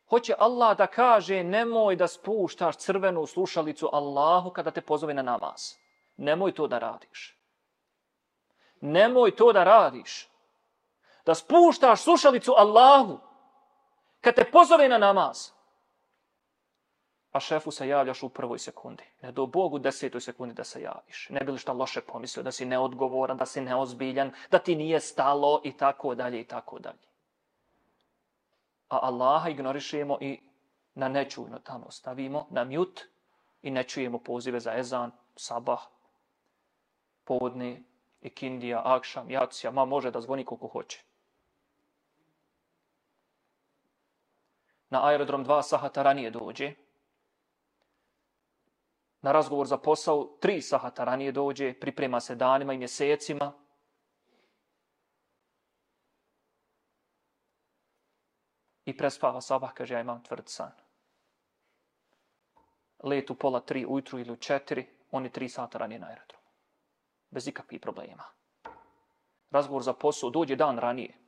Hoće 0.08 0.34
Allah 0.38 0.76
da 0.76 0.86
kaže 0.86 1.44
nemoj 1.44 1.96
da 1.96 2.08
spuštaš 2.08 2.76
crvenu 2.76 3.26
slušalicu 3.26 3.88
Allahu 3.92 4.50
kada 4.50 4.70
te 4.70 4.80
pozove 4.80 5.14
na 5.14 5.22
namaz. 5.22 5.62
Nemoj 6.16 6.52
to 6.54 6.66
da 6.66 6.78
radiš. 6.78 7.38
Nemoj 8.80 9.36
to 9.36 9.52
da 9.52 9.64
radiš. 9.64 10.28
Da 11.26 11.34
spuštaš 11.34 12.02
slušalicu 12.02 12.52
Allahu 12.56 13.18
kad 14.20 14.34
te 14.34 14.50
pozove 14.50 14.88
na 14.88 14.98
namaz. 14.98 15.50
A 17.32 17.40
šefu 17.40 17.70
se 17.70 17.88
javljaš 17.88 18.22
u 18.22 18.28
prvoj 18.28 18.58
sekundi. 18.58 19.04
Ne 19.22 19.32
do 19.32 19.46
Bogu 19.46 19.78
desetoj 19.78 20.20
sekundi 20.20 20.54
da 20.54 20.64
se 20.64 20.82
javiš. 20.82 21.28
Ne 21.30 21.40
bi 21.40 21.52
li 21.52 21.58
šta 21.58 21.72
loše 21.72 22.00
pomislio, 22.00 22.42
da 22.42 22.52
si 22.52 22.64
neodgovoran, 22.64 23.36
da 23.36 23.46
si 23.46 23.60
neozbiljan, 23.60 24.32
da 24.50 24.58
ti 24.58 24.76
nije 24.76 25.00
stalo 25.00 25.60
i 25.64 25.72
tako 25.76 26.14
dalje 26.14 26.40
i 26.40 26.44
tako 26.44 26.78
dalje 26.78 27.12
a 28.92 28.98
Allaha 29.08 29.48
ignorišemo 29.48 30.18
i 30.20 30.40
na 30.94 31.08
nečujno 31.08 31.58
tamo 31.58 31.90
stavimo, 31.90 32.46
na 32.50 32.64
mjut 32.64 33.00
i 33.62 33.70
ne 33.70 33.84
čujemo 33.84 34.18
pozive 34.18 34.60
za 34.60 34.74
ezan, 34.76 35.12
sabah, 35.36 35.80
podne, 37.24 37.82
ikindija, 38.20 38.82
akšam, 38.84 39.30
jacija, 39.30 39.70
ma 39.70 39.84
može 39.84 40.10
da 40.10 40.20
zvoni 40.20 40.44
koliko 40.44 40.68
hoće. 40.68 41.00
Na 44.90 45.06
aerodrom 45.08 45.44
dva 45.44 45.62
sahata 45.62 46.02
ranije 46.02 46.30
dođe. 46.30 46.74
Na 49.22 49.32
razgovor 49.32 49.66
za 49.66 49.78
posao 49.78 50.36
tri 50.40 50.62
sahata 50.62 51.04
ranije 51.04 51.32
dođe, 51.32 51.74
priprema 51.80 52.20
se 52.20 52.34
danima 52.34 52.72
i 52.72 52.78
mjesecima, 52.78 53.52
i 58.84 58.96
prespava 58.96 59.40
sabah, 59.40 59.72
kaže, 59.72 59.94
ja 59.94 60.00
imam 60.00 60.22
tvrd 60.22 60.48
san. 60.48 60.72
Let 63.02 63.30
u 63.30 63.34
pola 63.34 63.60
tri 63.60 63.86
ujutru 63.86 64.18
ili 64.18 64.32
u 64.32 64.36
četiri, 64.36 64.86
oni 65.10 65.32
tri 65.32 65.48
sata 65.48 65.78
ranije 65.78 65.98
na 65.98 66.06
aerodromu. 66.06 66.44
Bez 67.30 67.48
ikakvih 67.48 67.80
problema. 67.80 68.24
Razgovor 69.50 69.82
za 69.82 69.92
posao 69.92 70.30
dođe 70.30 70.56
dan 70.56 70.78
ranije. 70.78 71.18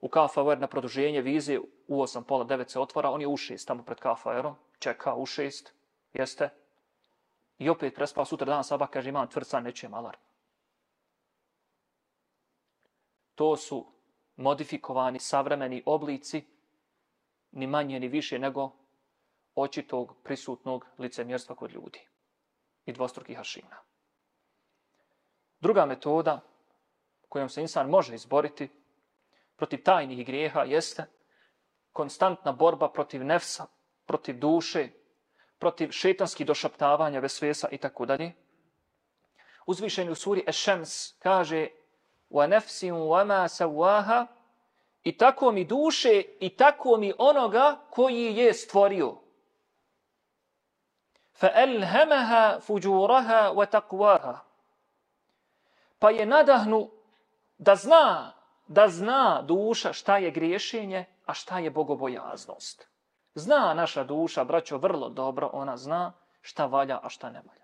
U 0.00 0.08
KFR 0.08 0.58
na 0.58 0.66
produženje 0.66 1.20
vize 1.20 1.58
u 1.88 2.02
8, 2.02 2.22
pola 2.22 2.44
9 2.44 2.68
se 2.68 2.80
otvara, 2.80 3.10
on 3.10 3.20
je 3.20 3.26
u 3.26 3.36
6 3.36 3.66
tamo 3.66 3.82
pred 3.82 3.98
KFR-om, 3.98 4.56
čeka 4.78 5.14
u 5.14 5.26
6, 5.26 5.68
jeste. 6.12 6.59
I 7.60 7.68
opet 7.68 7.94
prespao 7.94 8.24
sutra 8.24 8.46
dan 8.46 8.64
sabah, 8.64 8.88
kaže, 8.90 9.08
imam 9.08 9.28
tvrd 9.28 9.46
san, 9.46 9.64
nećem 9.64 9.94
alarm. 9.94 10.20
To 13.34 13.56
su 13.56 13.86
modifikovani 14.36 15.18
savremeni 15.18 15.82
oblici, 15.86 16.44
ni 17.52 17.66
manje 17.66 18.00
ni 18.00 18.08
više 18.08 18.38
nego 18.38 18.70
očitog 19.54 20.16
prisutnog 20.22 20.86
licemjerstva 20.98 21.56
kod 21.56 21.70
ljudi 21.72 22.00
i 22.84 22.92
dvostrukih 22.92 23.36
hašina. 23.36 23.76
Druga 25.60 25.86
metoda 25.86 26.40
kojom 27.28 27.48
se 27.48 27.60
insan 27.60 27.88
može 27.88 28.14
izboriti 28.14 28.68
protiv 29.56 29.82
tajnih 29.84 30.26
grijeha 30.26 30.62
jeste 30.62 31.06
konstantna 31.92 32.52
borba 32.52 32.92
protiv 32.92 33.24
nefsa, 33.24 33.66
protiv 34.06 34.38
duše, 34.38 34.88
protiv 35.60 35.90
šetanskih 35.90 36.46
došaptavanja, 36.46 37.20
vesvesa 37.20 37.68
i 37.70 37.78
tako 37.78 38.06
dalje. 38.06 38.32
Uzvišeni 39.66 40.10
u 40.10 40.14
suri 40.14 40.44
Ešems 40.46 41.12
kaže 41.18 41.68
wa 42.30 42.46
nafsin 42.46 42.94
wa 42.94 43.24
ma 43.26 43.48
sawaha 43.48 44.26
i 45.02 45.16
tako 45.16 45.52
mi 45.52 45.64
duše 45.64 46.22
i 46.40 46.56
tako 46.56 46.96
mi 46.96 47.12
onoga 47.18 47.80
koji 47.90 48.36
je 48.36 48.54
stvorio 48.54 49.16
fa 51.32 51.50
alhamaha 51.54 52.60
fujuraha 52.60 53.50
wa 53.50 53.66
taqwaha 53.66 54.38
pa 55.98 56.10
je 56.10 56.26
nadahnu 56.26 56.90
da 57.58 57.76
zna 57.76 58.32
da 58.66 58.88
zna 58.88 59.42
duša 59.42 59.92
šta 59.92 60.18
je 60.18 60.30
griješenje 60.30 61.04
a 61.26 61.34
šta 61.34 61.58
je 61.58 61.70
bogobojaznost 61.70 62.88
zna 63.34 63.74
naša 63.74 64.04
duša 64.04 64.44
braćo 64.44 64.78
vrlo 64.78 65.08
dobro 65.08 65.50
ona 65.52 65.76
zna 65.76 66.12
šta 66.40 66.66
valja 66.66 67.00
a 67.02 67.08
šta 67.08 67.30
ne 67.30 67.42
valja 67.46 67.60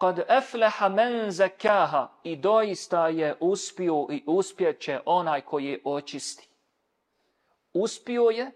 kad 0.00 0.18
efleha 0.28 0.88
men 0.88 1.30
zekaha 1.30 2.08
i 2.22 2.36
doista 2.36 3.08
je 3.08 3.36
uspio 3.40 4.06
i 4.10 4.24
uspjeće 4.26 5.00
onaj 5.04 5.40
koji 5.40 5.64
je 5.64 5.80
očisti. 5.84 6.48
Uspio 7.72 8.22
je 8.22 8.50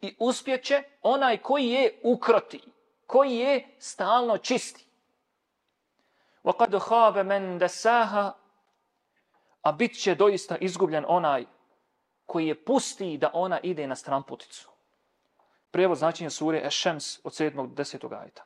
i 0.00 0.16
uspjeće 0.18 0.82
onaj 1.02 1.36
koji 1.36 1.68
je 1.68 2.00
ukroti, 2.02 2.60
koji 3.06 3.36
je 3.36 3.76
stalno 3.78 4.38
čisti. 4.38 4.86
Wa 6.44 6.56
kad 6.58 6.74
habe 6.88 7.24
men 7.24 7.58
desaha 7.58 8.32
a 9.62 9.72
bit 9.72 10.02
će 10.02 10.14
doista 10.14 10.56
izgubljen 10.56 11.04
onaj 11.08 11.44
koji 12.27 12.47
je 12.47 12.65
pusti 12.65 13.17
da 13.17 13.31
ona 13.33 13.59
ide 13.63 13.87
na 13.87 13.95
stramputicu. 13.95 14.69
Prijevod 15.71 15.97
značenja 15.97 16.29
sure 16.29 16.61
Ešems 16.65 17.19
od 17.25 17.33
7. 17.33 17.55
do 17.55 17.83
10. 17.83 18.21
ajta. 18.21 18.43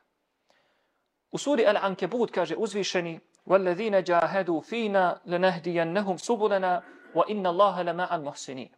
U 1.30 1.38
suri 1.38 1.64
Al-Ankebut 1.66 2.30
kaže 2.30 2.56
uzvišeni 2.56 3.20
وَالَّذِينَ 3.48 4.02
جَاهَدُوا 4.02 4.60
فِينَا 4.60 5.20
لَنَهْدِيَنَّهُمْ 5.24 6.16
سُبُلَنَا 6.18 6.82
وَإِنَّ 7.14 7.46
اللَّهَ 7.46 7.82
لَمَعَ 7.82 8.08
الْمُحْسِنِينَ 8.16 8.68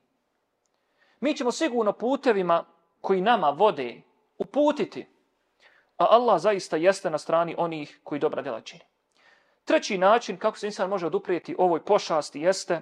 Mi 1.21 1.37
ćemo 1.37 1.53
sigurno 1.53 1.93
putevima 1.93 2.65
koji 3.01 3.21
nama 3.21 3.51
vode 3.51 4.03
uputiti, 4.39 5.07
a 5.97 6.07
Allah 6.11 6.41
zaista 6.41 6.77
jeste 6.77 7.11
na 7.11 7.19
strani 7.19 7.55
onih 7.59 8.01
koji 8.05 8.19
dobra 8.19 8.43
djela 8.43 8.61
čini. 8.61 8.83
Treći 9.65 9.99
način 9.99 10.37
kako 10.37 10.59
se 10.59 10.67
insan 10.67 10.91
može 10.91 11.07
oduprijeti 11.07 11.55
ovoj 11.59 11.85
pošasti 11.85 12.41
jeste 12.41 12.81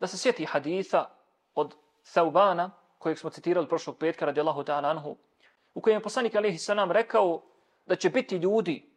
da 0.00 0.06
se 0.06 0.18
sjeti 0.18 0.44
haditha 0.44 1.10
od 1.54 1.74
Thaubana, 2.12 2.70
kojeg 2.98 3.18
smo 3.18 3.30
citirali 3.30 3.68
prošlog 3.68 3.98
petka 3.98 4.26
radi 4.26 4.40
Allahu 4.40 4.62
ta'ala 4.62 4.90
anhu, 4.90 5.16
u 5.74 5.80
kojem 5.80 5.96
je 5.96 6.02
poslanik 6.02 6.34
Alihi 6.34 6.58
Sanam 6.58 6.92
rekao 6.92 7.42
da 7.86 7.96
će 7.96 8.10
biti 8.10 8.36
ljudi 8.36 8.90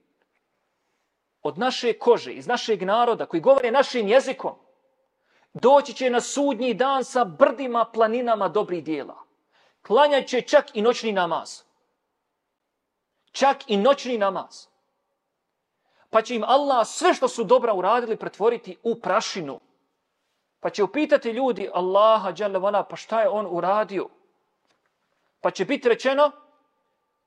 od 1.41 1.57
naše 1.57 1.93
kože, 1.93 2.31
iz 2.33 2.47
našeg 2.47 2.83
naroda, 2.83 3.25
koji 3.25 3.41
govore 3.41 3.71
našim 3.71 4.07
jezikom, 4.07 4.55
doći 5.53 5.93
će 5.93 6.09
na 6.09 6.21
sudnji 6.21 6.73
dan 6.73 7.03
sa 7.03 7.25
brdima, 7.25 7.85
planinama 7.93 8.47
dobrih 8.47 8.83
dijela. 8.83 9.23
Klanjat 9.81 10.27
će 10.27 10.41
čak 10.41 10.75
i 10.75 10.81
noćni 10.81 11.11
namaz. 11.11 11.61
Čak 13.31 13.57
i 13.67 13.77
noćni 13.77 14.17
namaz. 14.17 14.67
Pa 16.09 16.21
će 16.21 16.35
im 16.35 16.43
Allah 16.43 16.87
sve 16.87 17.13
što 17.13 17.27
su 17.27 17.43
dobra 17.43 17.73
uradili 17.73 18.17
pretvoriti 18.17 18.77
u 18.83 18.95
prašinu. 18.95 19.59
Pa 20.61 20.69
će 20.69 20.83
upitati 20.83 21.29
ljudi 21.29 21.69
Allaha, 21.73 22.33
pa 22.89 22.95
šta 22.95 23.21
je 23.21 23.29
on 23.29 23.47
uradio? 23.49 24.07
Pa 25.41 25.51
će 25.51 25.65
biti 25.65 25.89
rečeno, 25.89 26.31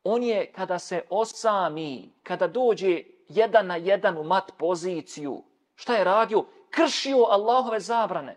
on 0.04 0.22
je 0.22 0.52
kada 0.52 0.78
se 0.78 1.02
osami, 1.10 2.12
kada 2.22 2.46
dođe 2.46 3.02
jedan 3.28 3.66
na 3.66 3.76
jedan 3.76 4.18
u 4.18 4.24
mat 4.24 4.52
poziciju, 4.58 5.42
šta 5.74 5.94
je 5.94 6.04
radio? 6.04 6.44
Kršio 6.70 7.26
Allahove 7.30 7.80
zabrane. 7.80 8.36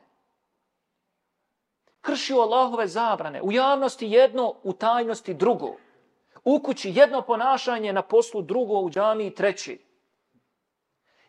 Kršio 2.02 2.42
Allahove 2.42 2.88
zabrane. 2.88 3.42
U 3.42 3.52
javnosti 3.52 4.08
jedno, 4.08 4.54
u 4.64 4.74
tajnosti 4.74 5.34
drugo. 5.34 5.76
U 6.44 6.60
kući 6.60 6.92
jedno 6.96 7.22
ponašanje, 7.22 7.94
na 7.94 8.02
poslu 8.02 8.42
drugo, 8.42 8.80
u 8.80 8.90
džami 8.90 9.36
treći. 9.36 9.87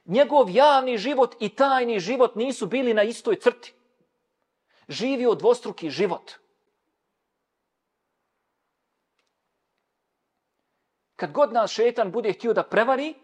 Njegov 0.08 0.50
javni 0.50 0.98
život 0.98 1.36
i 1.40 1.48
tajni 1.48 2.00
život 2.00 2.36
nisu 2.36 2.66
bili 2.66 2.94
na 2.94 3.02
istoj 3.02 3.36
crti. 3.40 3.74
Živio 4.88 5.34
dvostruki 5.34 5.90
život. 5.90 6.32
kad 11.18 11.32
god 11.32 11.52
nas 11.52 11.70
šetan 11.70 12.12
bude 12.12 12.32
htio 12.32 12.52
da 12.52 12.62
prevari, 12.62 13.14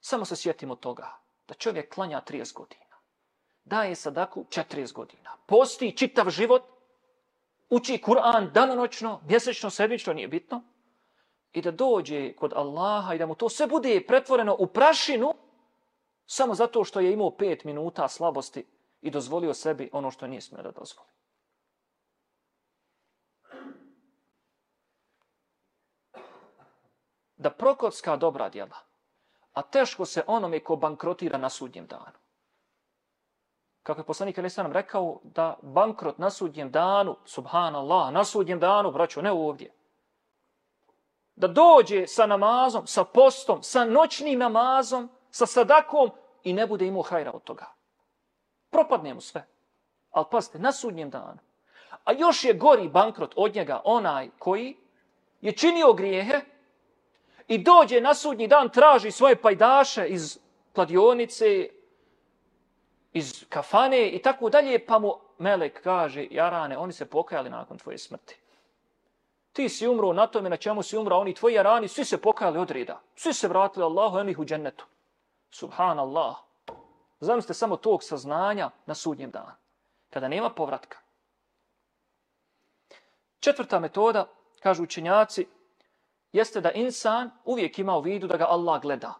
samo 0.00 0.24
se 0.24 0.36
sjetimo 0.36 0.76
toga 0.76 1.16
da 1.48 1.54
čovjek 1.54 1.94
klanja 1.94 2.22
30 2.26 2.54
godina. 2.54 2.96
Daje 3.64 3.94
sadaku 3.94 4.44
40 4.50 4.92
godina. 4.92 5.36
Posti 5.46 5.96
čitav 5.96 6.30
život, 6.30 6.62
uči 7.70 8.02
Kur'an 8.06 8.52
danonoćno, 8.52 9.20
mjesečno, 9.28 9.70
sedmično, 9.70 10.12
nije 10.12 10.28
bitno. 10.28 10.62
I 11.52 11.62
da 11.62 11.70
dođe 11.70 12.32
kod 12.36 12.52
Allaha 12.52 13.14
i 13.14 13.18
da 13.18 13.26
mu 13.26 13.34
to 13.34 13.48
sve 13.48 13.66
bude 13.66 14.04
pretvoreno 14.06 14.56
u 14.58 14.66
prašinu, 14.66 15.34
samo 16.26 16.54
zato 16.54 16.84
što 16.84 17.00
je 17.00 17.12
imao 17.12 17.30
5 17.30 17.66
minuta 17.66 18.08
slabosti 18.08 18.66
i 19.00 19.10
dozvolio 19.10 19.54
sebi 19.54 19.90
ono 19.92 20.10
što 20.10 20.26
nije 20.26 20.40
smio 20.40 20.62
da 20.62 20.70
dozvoli. 20.70 21.14
da 27.44 27.50
prokotska 27.50 28.16
dobra 28.16 28.48
djela, 28.48 28.78
a 29.52 29.62
teško 29.62 30.04
se 30.04 30.22
onome 30.26 30.60
ko 30.60 30.76
bankrotira 30.76 31.38
na 31.38 31.50
sudnjem 31.50 31.86
danu. 31.86 32.18
kako 33.82 34.00
je 34.00 34.04
poslanik 34.04 34.38
Ali 34.38 34.48
nam 34.56 34.72
rekao, 34.72 35.20
da 35.22 35.58
bankrot 35.62 36.18
na 36.18 36.30
sudnjem 36.30 36.70
danu, 36.70 37.16
subhanallah, 37.24 38.12
na 38.12 38.24
sudnjem 38.24 38.60
danu, 38.60 38.92
braćo, 38.92 39.22
ne 39.22 39.32
ovdje, 39.32 39.74
da 41.36 41.48
dođe 41.48 42.06
sa 42.06 42.26
namazom, 42.26 42.86
sa 42.86 43.04
postom, 43.04 43.62
sa 43.62 43.84
noćnim 43.84 44.38
namazom, 44.38 45.10
sa 45.34 45.46
sadakom 45.46 46.10
i 46.44 46.52
ne 46.52 46.66
bude 46.66 46.86
imao 46.86 47.02
hajra 47.02 47.32
od 47.34 47.42
toga. 47.42 47.66
Propadne 48.70 49.14
mu 49.14 49.20
sve. 49.20 49.46
Ali 50.10 50.26
pazite, 50.30 50.58
na 50.58 50.72
sudnjem 50.72 51.10
danu. 51.10 51.38
A 52.04 52.12
još 52.12 52.44
je 52.44 52.54
gori 52.54 52.88
bankrot 52.88 53.34
od 53.36 53.54
njega 53.54 53.80
onaj 53.84 54.28
koji 54.38 54.76
je 55.40 55.52
činio 55.52 55.92
grijehe 55.92 56.40
i 57.48 57.58
dođe 57.58 58.00
na 58.00 58.14
sudnji 58.14 58.48
dan, 58.48 58.68
traži 58.68 59.10
svoje 59.10 59.36
pajdaše 59.36 60.06
iz 60.06 60.38
kladionice, 60.74 61.68
iz 63.12 63.44
kafane 63.48 64.08
i 64.08 64.22
tako 64.22 64.50
dalje, 64.50 64.86
pa 64.86 64.98
mu 64.98 65.14
Melek 65.38 65.82
kaže, 65.82 66.26
jarane, 66.30 66.78
oni 66.78 66.92
se 66.92 67.06
pokajali 67.06 67.50
nakon 67.50 67.78
tvoje 67.78 67.98
smrti. 67.98 68.38
Ti 69.52 69.68
si 69.68 69.88
umro 69.88 70.12
na 70.12 70.26
tome 70.26 70.50
na 70.50 70.56
čemu 70.56 70.82
si 70.82 70.96
umro, 70.96 71.16
oni 71.16 71.34
tvoji 71.34 71.54
jarani, 71.54 71.88
svi 71.88 72.04
se 72.04 72.22
pokajali 72.22 72.58
od 72.58 72.70
reda. 72.70 73.00
Svi 73.16 73.32
se 73.32 73.48
vratili 73.48 73.84
Allahu, 73.84 74.16
oni 74.16 74.36
u 74.38 74.44
džennetu. 74.44 74.84
Subhanallah. 75.54 76.36
Zamislite 77.20 77.54
samo 77.54 77.76
tog 77.76 78.02
saznanja 78.02 78.70
na 78.86 78.94
sudnjem 78.94 79.30
danu. 79.30 79.52
Kada 80.10 80.28
nema 80.28 80.50
povratka. 80.50 80.98
Četvrta 83.40 83.78
metoda, 83.80 84.26
kažu 84.62 84.82
učenjaci, 84.82 85.46
jeste 86.32 86.60
da 86.60 86.72
insan 86.72 87.30
uvijek 87.44 87.78
ima 87.78 87.96
u 87.96 88.00
vidu 88.00 88.26
da 88.26 88.36
ga 88.36 88.46
Allah 88.48 88.82
gleda. 88.82 89.14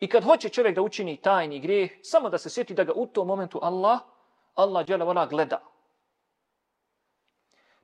I 0.00 0.08
kad 0.08 0.24
hoće 0.24 0.48
čovjek 0.48 0.74
da 0.74 0.82
učini 0.82 1.16
tajni 1.16 1.60
grijeh, 1.60 1.90
samo 2.02 2.28
da 2.28 2.38
se 2.38 2.50
sjeti 2.50 2.74
da 2.74 2.84
ga 2.84 2.92
u 2.92 3.06
tom 3.06 3.26
momentu 3.26 3.58
Allah, 3.62 4.00
Allah 4.54 4.86
dželle 4.86 5.26
gleda. 5.26 5.60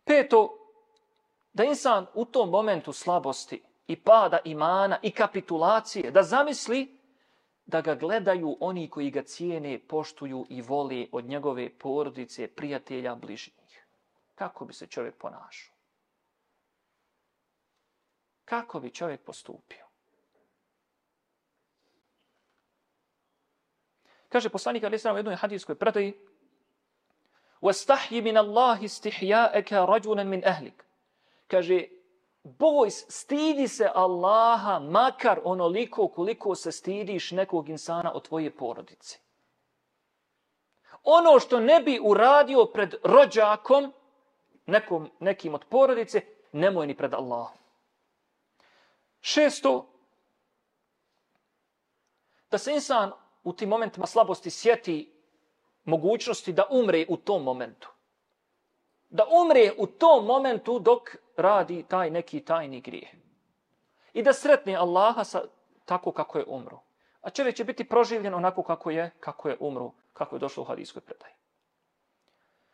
Peto, 0.05 0.59
da 1.53 1.65
insan 1.65 2.07
u 2.15 2.25
tom 2.25 2.51
momentu 2.51 2.93
slabosti 2.93 3.63
i 3.87 3.97
pada 3.97 4.39
imana 4.45 4.99
i 5.03 5.11
kapitulacije, 5.11 6.11
da 6.11 6.23
zamisli 6.23 6.94
da 7.66 7.82
ga 7.82 7.96
gledaju 7.96 8.58
oni 8.60 8.90
koji 8.90 9.12
ga 9.12 9.24
cijene, 9.24 9.80
poštuju 9.88 10.46
i 10.50 10.62
voli 10.62 11.10
od 11.12 11.26
njegove 11.26 11.70
porodice, 11.70 12.48
prijatelja, 12.48 13.16
bližnjih. 13.16 13.86
Kako 14.36 14.66
bi 14.66 14.74
se 14.74 14.88
čovjek 14.88 15.16
ponašao? 15.18 15.76
Kako 18.46 18.80
bi 18.80 18.94
čovjek 18.94 19.22
postupio? 19.22 19.86
Kaže 24.30 24.50
poslanik 24.50 24.84
Ali 24.84 24.96
Isra 24.96 25.14
u 25.14 25.18
jednoj 25.18 25.36
hadijskoj 25.36 25.76
predaji 25.76 26.14
وَاسْتَحْيِ 27.62 28.22
مِنَ 28.22 28.38
اللَّهِ 28.38 28.86
اسْتِحْيَاءَكَ 28.86 29.72
رَجُلًا 29.74 30.24
مِنْ 30.24 30.44
أَهْلِكَ 30.44 30.84
Kaže, 31.48 31.88
boj, 32.45 32.91
stidi 32.91 33.69
se 33.69 33.91
Allaha 33.95 34.79
makar 34.79 35.41
onoliko 35.45 36.09
koliko 36.09 36.55
se 36.55 36.73
stidiš 36.73 37.31
nekog 37.31 37.69
insana 37.69 38.13
od 38.15 38.29
tvoje 38.29 38.57
porodice. 38.57 39.19
Ono 41.03 41.39
što 41.41 41.61
ne 41.61 41.81
bi 41.81 42.01
uradio 42.03 42.65
pred 42.65 42.95
rođakom, 43.03 43.93
nekom, 44.67 45.11
nekim 45.21 45.55
od 45.55 45.65
porodice, 45.69 46.21
nemoj 46.53 46.87
ni 46.87 46.97
pred 46.97 47.15
Allahom. 47.15 47.59
Šesto, 49.21 49.87
da 52.51 52.59
se 52.59 52.73
insan 52.73 53.13
u 53.45 53.53
tim 53.53 53.69
momentima 53.69 54.07
slabosti 54.07 54.51
sjeti 54.51 55.15
mogućnosti 55.85 56.53
da 56.53 56.67
umre 56.71 57.07
u 57.09 57.17
tom 57.17 57.43
momentu. 57.43 57.91
Da 59.09 59.27
umre 59.43 59.73
u 59.79 59.87
tom 59.87 60.27
momentu 60.27 60.79
dok 60.79 61.17
radi 61.37 61.83
taj 61.89 62.11
neki 62.11 62.41
tajni 62.41 62.81
grijeh. 62.81 63.11
I 64.13 64.23
da 64.23 64.33
sretne 64.33 64.77
Allaha 64.77 65.25
sa, 65.25 65.43
tako 65.85 66.13
kako 66.13 66.39
je 66.39 66.45
umro. 66.49 66.81
A 67.23 67.31
čovjek 67.31 67.57
će 67.57 67.65
biti 67.65 67.89
proživljen 67.89 68.35
onako 68.35 68.63
kako 68.63 68.91
je, 68.91 69.11
kako 69.21 69.49
je 69.49 69.57
umro, 69.61 69.91
kako 70.13 70.37
je 70.37 70.41
došlo 70.41 70.63
u 70.63 70.67
hadijskoj 70.67 71.03
predaji. 71.03 71.33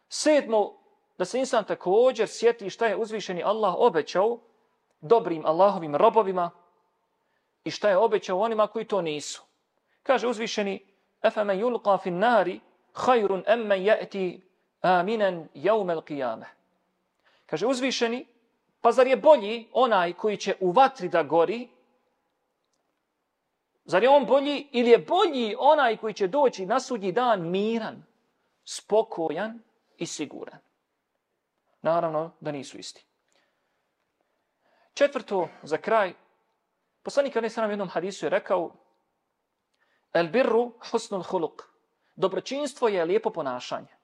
Sedmo, 0.08 0.80
da 1.18 1.24
se 1.24 1.38
insan 1.38 1.64
također 1.64 2.28
sjeti 2.28 2.70
šta 2.70 2.86
je 2.86 2.96
uzvišeni 2.96 3.42
Allah 3.42 3.74
obećao 3.78 4.38
dobrim 5.00 5.46
Allahovim 5.46 5.96
robovima 5.96 6.50
i 7.64 7.70
šta 7.70 7.88
je 7.88 7.96
obećao 7.96 8.40
onima 8.40 8.66
koji 8.66 8.84
to 8.84 9.02
nisu. 9.02 9.42
Kaže 10.02 10.26
uzvišeni, 10.26 10.86
efemen 11.22 11.60
yulqa 11.60 12.02
fin 12.02 12.18
nari, 12.18 12.60
hajrun 12.94 13.44
emmen 13.46 13.82
ja'ti 13.82 14.40
aminen 14.80 15.48
jaumel 15.54 16.00
qiyame. 16.00 16.44
Kaže 17.46 17.66
uzvišeni, 17.66 18.26
pa 18.80 18.92
zar 18.92 19.06
je 19.06 19.16
bolji 19.16 19.68
onaj 19.72 20.12
koji 20.12 20.36
će 20.36 20.56
u 20.60 20.72
vatri 20.72 21.08
da 21.08 21.22
gori, 21.22 21.68
Zar 23.90 24.02
je 24.02 24.08
on 24.08 24.26
bolji 24.26 24.68
ili 24.72 24.90
je 24.90 24.98
bolji 24.98 25.56
onaj 25.58 25.96
koji 25.96 26.14
će 26.14 26.26
doći 26.26 26.66
na 26.66 26.80
sudnji 26.80 27.12
dan 27.12 27.50
miran, 27.50 28.02
spokojan 28.64 29.62
i 29.96 30.06
siguran? 30.06 30.58
Naravno 31.82 32.30
da 32.40 32.52
nisu 32.52 32.78
isti. 32.78 33.04
Četvrto, 34.94 35.48
za 35.62 35.76
kraj, 35.76 36.14
poslanik 37.02 37.36
Ali 37.36 37.50
Sram 37.50 37.70
jednom 37.70 37.88
hadisu 37.88 38.26
je 38.26 38.30
rekao 38.30 38.72
El 40.12 40.28
birru 40.28 40.72
husnul 40.90 41.22
huluk. 41.22 41.62
Dobročinstvo 42.16 42.88
je 42.88 43.04
lijepo 43.04 43.30
ponašanje. 43.30 43.96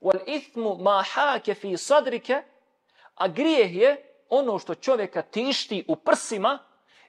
Wal 0.00 0.20
ithmu 0.26 0.76
ma 0.78 1.04
hake 1.14 1.54
fi 1.54 1.76
sadrike, 1.76 2.42
a 3.14 3.28
grijeh 3.28 3.76
je 3.76 4.14
ono 4.28 4.58
što 4.58 4.74
čovjeka 4.74 5.22
tišti 5.22 5.84
u 5.88 5.96
prsima 5.96 6.58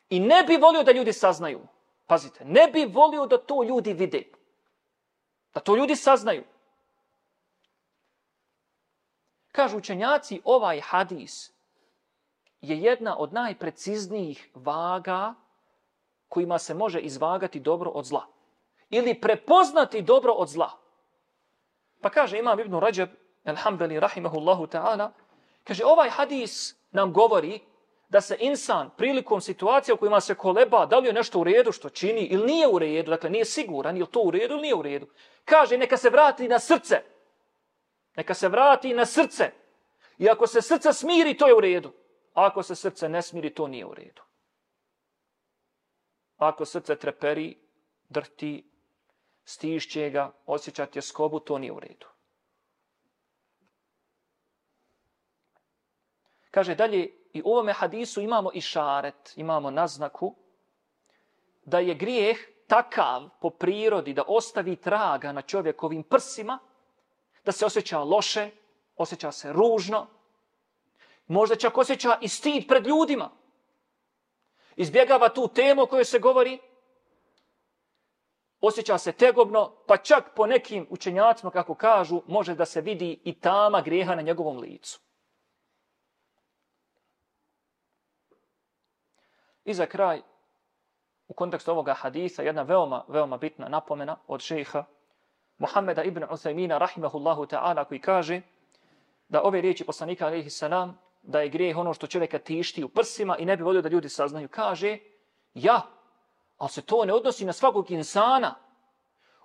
i 0.09 0.19
ne 0.19 0.43
bi 0.43 0.57
volio 0.57 0.83
da 0.83 0.91
ljudi 0.91 1.13
saznaju. 1.13 1.61
Pazite, 2.07 2.45
ne 2.45 2.67
bi 2.67 2.85
volio 2.85 3.25
da 3.25 3.37
to 3.37 3.63
ljudi 3.63 3.93
vide. 3.93 4.23
Da 5.53 5.59
to 5.59 5.75
ljudi 5.75 5.95
saznaju. 5.95 6.43
Kažu 9.51 9.77
učenjaci, 9.77 10.41
ovaj 10.43 10.81
hadis 10.81 11.51
je 12.61 12.77
jedna 12.79 13.17
od 13.17 13.33
najpreciznijih 13.33 14.49
vaga 14.55 15.33
kojima 16.27 16.57
se 16.57 16.73
može 16.73 16.99
izvagati 16.99 17.59
dobro 17.59 17.91
od 17.91 18.05
zla. 18.05 18.25
Ili 18.89 19.21
prepoznati 19.21 20.01
dobro 20.01 20.33
od 20.33 20.47
zla. 20.47 20.71
Pa 22.01 22.09
kaže 22.09 22.39
Imam 22.39 22.59
Ibn 22.59 22.79
Rajab, 22.79 23.09
alhamdulillah, 23.43 24.01
rahimahullahu 24.01 24.67
ta'ala, 24.67 25.11
kaže 25.67 25.85
ovaj 25.85 26.09
hadis 26.09 26.75
nam 26.91 27.13
govori 27.13 27.59
da 28.09 28.21
se 28.21 28.37
insan 28.39 28.89
prilikom 28.97 29.41
situacija 29.41 29.95
u 29.95 29.97
kojima 29.97 30.21
se 30.21 30.35
koleba, 30.35 30.85
da 30.85 30.99
li 30.99 31.07
je 31.07 31.13
nešto 31.13 31.39
u 31.39 31.43
redu 31.43 31.71
što 31.71 31.89
čini 31.89 32.21
ili 32.21 32.45
nije 32.45 32.67
u 32.67 32.79
redu, 32.79 33.11
dakle 33.11 33.29
nije 33.29 33.45
siguran 33.45 33.97
ili 33.97 34.07
to 34.11 34.21
u 34.21 34.31
redu 34.31 34.53
ili 34.53 34.61
nije 34.61 34.75
u 34.75 34.81
redu, 34.81 35.07
kaže 35.45 35.77
neka 35.77 35.97
se 35.97 36.09
vrati 36.09 36.47
na 36.47 36.59
srce. 36.59 37.01
Neka 38.15 38.33
se 38.33 38.47
vrati 38.47 38.93
na 38.93 39.05
srce. 39.05 39.51
I 40.17 40.29
ako 40.29 40.47
se 40.47 40.61
srce 40.61 40.93
smiri, 40.93 41.37
to 41.37 41.47
je 41.47 41.55
u 41.55 41.59
redu. 41.59 41.91
A 42.33 42.45
ako 42.45 42.63
se 42.63 42.75
srce 42.75 43.09
ne 43.09 43.21
smiri, 43.21 43.49
to 43.49 43.67
nije 43.67 43.85
u 43.85 43.93
redu. 43.93 44.21
Ako 46.37 46.65
srce 46.65 46.95
treperi, 46.95 47.57
drti, 48.09 48.69
stišće 49.45 50.09
ga, 50.09 50.31
osjećati 50.45 51.01
skobu, 51.01 51.39
to 51.39 51.57
nije 51.57 51.71
u 51.71 51.79
redu. 51.79 52.07
Kaže 56.55 56.75
dalje, 56.75 57.11
i 57.33 57.41
u 57.45 57.51
ovome 57.51 57.73
hadisu 57.73 58.21
imamo 58.21 58.51
i 58.53 58.61
šaret, 58.61 59.33
imamo 59.35 59.71
naznaku, 59.71 60.35
da 61.65 61.79
je 61.79 61.95
grijeh 61.95 62.37
takav 62.67 63.29
po 63.41 63.49
prirodi 63.49 64.13
da 64.13 64.23
ostavi 64.27 64.75
traga 64.75 65.31
na 65.31 65.41
čovjekovim 65.41 66.03
prsima, 66.03 66.59
da 67.45 67.51
se 67.51 67.65
osjeća 67.65 67.99
loše, 67.99 68.51
osjeća 68.95 69.31
se 69.31 69.53
ružno, 69.53 70.07
možda 71.27 71.55
čak 71.55 71.77
osjeća 71.77 72.17
i 72.21 72.27
stid 72.27 72.67
pred 72.67 72.87
ljudima. 72.87 73.29
Izbjegava 74.75 75.29
tu 75.29 75.47
temu 75.47 75.81
o 75.81 75.85
kojoj 75.85 76.05
se 76.05 76.19
govori, 76.19 76.59
osjeća 78.61 78.97
se 78.97 79.11
tegobno, 79.11 79.75
pa 79.87 79.97
čak 79.97 80.35
po 80.35 80.45
nekim 80.45 80.87
učenjacima, 80.89 81.51
kako 81.51 81.75
kažu, 81.75 82.21
može 82.27 82.55
da 82.55 82.65
se 82.65 82.81
vidi 82.81 83.19
i 83.23 83.39
tama 83.39 83.81
grijeha 83.81 84.15
na 84.15 84.21
njegovom 84.21 84.57
licu. 84.57 85.04
I 89.65 89.73
za 89.73 89.85
kraj, 89.85 90.21
u 91.27 91.33
kontekstu 91.33 91.71
ovoga 91.71 91.93
hadisa, 91.93 92.43
jedna 92.43 92.61
veoma, 92.61 93.03
veoma 93.07 93.37
bitna 93.37 93.69
napomena 93.69 94.17
od 94.27 94.41
šeha 94.41 94.83
Muhammeda 95.57 96.03
ibn 96.03 96.23
Uthaymina, 96.23 96.77
rahimahullahu 96.77 97.45
ta'ala, 97.45 97.85
koji 97.85 97.99
kaže 97.99 98.41
da 99.29 99.41
ove 99.41 99.61
riječi 99.61 99.85
poslanika, 99.85 100.25
alaihi 100.25 100.49
salam, 100.49 100.99
da 101.21 101.41
je 101.41 101.49
grijeh 101.49 101.77
ono 101.77 101.93
što 101.93 102.07
čovjeka 102.07 102.39
tišti 102.39 102.83
u 102.83 102.89
prsima 102.89 103.37
i 103.37 103.45
ne 103.45 103.57
bi 103.57 103.63
volio 103.63 103.81
da 103.81 103.89
ljudi 103.89 104.09
saznaju. 104.09 104.47
Kaže, 104.51 104.97
ja, 105.53 105.81
ali 106.57 106.69
se 106.69 106.81
to 106.81 107.05
ne 107.05 107.13
odnosi 107.13 107.45
na 107.45 107.53
svakog 107.53 107.91
insana. 107.91 108.55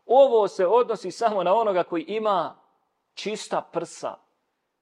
Ovo 0.07 0.49
se 0.49 0.67
odnosi 0.67 1.11
samo 1.11 1.43
na 1.43 1.55
onoga 1.55 1.83
koji 1.83 2.03
ima 2.03 2.57
čista 3.15 3.69
prsa, 3.73 4.15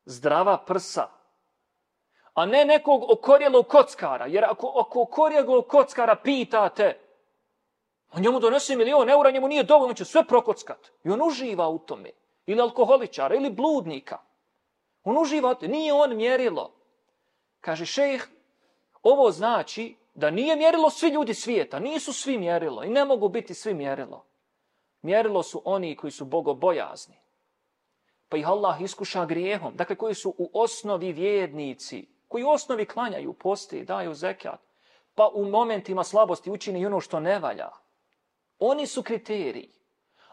zdrava 0.05 0.59
prsa, 0.66 1.09
a 2.38 2.46
ne 2.46 2.64
nekog 2.64 3.11
okorjelog 3.11 3.68
kockara. 3.68 4.27
Jer 4.27 4.44
ako, 4.44 4.72
ako 4.77 5.03
okorjelog 5.03 5.66
kockara 5.66 6.16
pitate, 6.16 6.98
on 8.12 8.22
njemu 8.22 8.40
donese 8.40 8.77
milion 8.77 9.11
eura, 9.11 9.31
njemu 9.31 9.48
nije 9.48 9.62
dovoljno, 9.62 9.88
on 9.88 9.94
će 9.94 10.05
sve 10.05 10.24
prokockat. 10.24 10.90
I 11.05 11.11
on 11.11 11.22
uživa 11.22 11.68
u 11.68 11.79
tome. 11.79 12.11
Ili 12.46 12.61
alkoholičara, 12.61 13.35
ili 13.35 13.51
bludnika. 13.51 14.18
On 15.05 15.18
uživa 15.18 15.51
u 15.51 15.55
tome. 15.55 15.68
Nije 15.68 15.92
on 15.92 16.16
mjerilo. 16.16 16.72
Kaže 17.61 17.87
šejh, 17.87 18.29
ovo 19.03 19.31
znači 19.31 19.96
da 20.14 20.31
nije 20.31 20.57
mjerilo 20.57 20.90
svi 20.90 21.09
ljudi 21.09 21.35
svijeta. 21.35 21.79
Nisu 21.79 22.12
svi 22.12 22.38
mjerilo 22.38 22.85
i 22.85 22.88
ne 22.88 23.05
mogu 23.05 23.29
biti 23.29 23.55
svi 23.55 23.74
mjerilo. 23.74 24.24
Mjerilo 25.03 25.42
su 25.42 25.62
oni 25.64 25.96
koji 25.96 26.11
su 26.11 26.24
bogobojazni. 26.24 27.16
Pa 28.29 28.37
ih 28.37 28.48
Allah 28.48 28.81
iskuša 28.81 29.27
grijehom. 29.27 29.77
Dakle, 29.77 29.96
koji 29.96 30.14
su 30.14 30.35
u 30.38 30.51
osnovi 30.53 31.12
vjednici 31.12 32.17
koji 32.28 32.44
u 32.44 32.50
osnovi 32.50 32.86
klanjaju, 32.86 33.32
posti, 33.32 33.84
daju 33.84 34.14
zekat, 34.14 34.60
pa 35.14 35.28
u 35.34 35.44
momentima 35.44 36.04
slabosti 36.04 36.50
učini 36.50 36.86
ono 36.86 37.00
što 37.00 37.20
ne 37.20 37.38
valja. 37.38 37.68
Oni 38.58 38.86
su 38.86 39.02
kriteriji, 39.02 39.72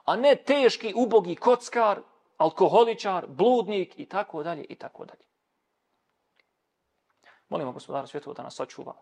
a 0.06 0.16
ne 0.16 0.36
teški, 0.36 0.94
ubogi 0.96 1.36
kockar, 1.36 2.02
alkoholičar, 2.38 3.26
bludnik 3.28 4.00
i 4.00 4.06
tako 4.06 4.44
dalje 4.44 4.66
i 4.70 4.76
tako 4.76 5.06
dalje. 5.06 5.24
Molimo 7.50 7.72
gospodara 7.72 8.08
svjetova 8.08 8.34
da 8.34 8.44
nas 8.44 8.56
sačuva 8.56 8.96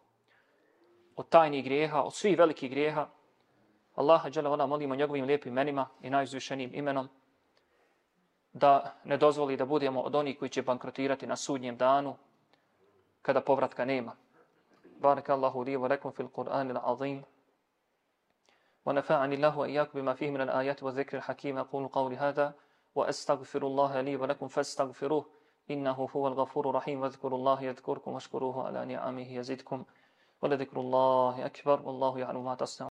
od 1.15 1.29
tajnih 1.29 1.63
grijeha, 1.63 2.01
od 2.01 2.13
svih 2.13 2.37
velikih 2.37 2.71
grijeha. 2.71 3.07
Allaha 3.95 4.29
džele 4.29 4.49
voda 4.49 4.65
molimo 4.65 4.95
njegovim 4.95 5.25
lijepim 5.25 5.53
imenima 5.53 5.87
i 6.01 6.09
najuzvišenim 6.09 6.71
imenom 6.73 7.09
da 8.53 8.95
ne 9.03 9.17
dozvoli 9.17 9.57
da 9.57 9.65
budemo 9.65 10.01
od 10.01 10.15
onih 10.15 10.39
koji 10.39 10.49
će 10.49 10.61
bankrotirati 10.61 11.27
na 11.27 11.35
sudnjem 11.35 11.77
danu, 11.77 12.15
kada 13.23 13.41
povratka 13.41 13.85
nema. 13.85 14.13
بارك 15.03 15.31
الله 15.31 15.65
لي 15.65 15.75
ولكم 15.75 16.11
في 16.11 16.19
القرآن 16.19 16.71
العظيم 16.71 17.23
ونفعني 18.85 19.35
الله 19.35 19.57
وإياكم 19.57 19.99
بما 19.99 20.13
فيه 20.13 20.31
من 20.31 20.41
الآيات 20.41 20.83
والذكر 20.83 21.17
الحكيم 21.17 21.57
أقول 21.57 21.87
قولي 21.87 22.17
هذا 22.17 22.53
وأستغفر 22.95 23.67
الله 23.67 24.01
لي 24.01 24.15
ولكم 24.15 24.47
فاستغفروه 24.47 25.25
إنه 25.71 26.07
هو 26.15 26.27
الغفور 26.27 26.69
الرحيم 26.69 27.01
واذكروا 27.01 27.37
الله 27.39 27.63
يذكركم 27.63 28.11
واشكروه 28.11 28.67
على 28.67 28.85
نعمه 28.85 29.33
يزدكم 29.33 29.83
ولذكر 30.41 30.79
الله 30.79 31.45
أكبر 31.45 31.81
والله 31.81 32.19
يعلم 32.19 32.45
ما 32.45 32.55
تصنعون 32.55 32.91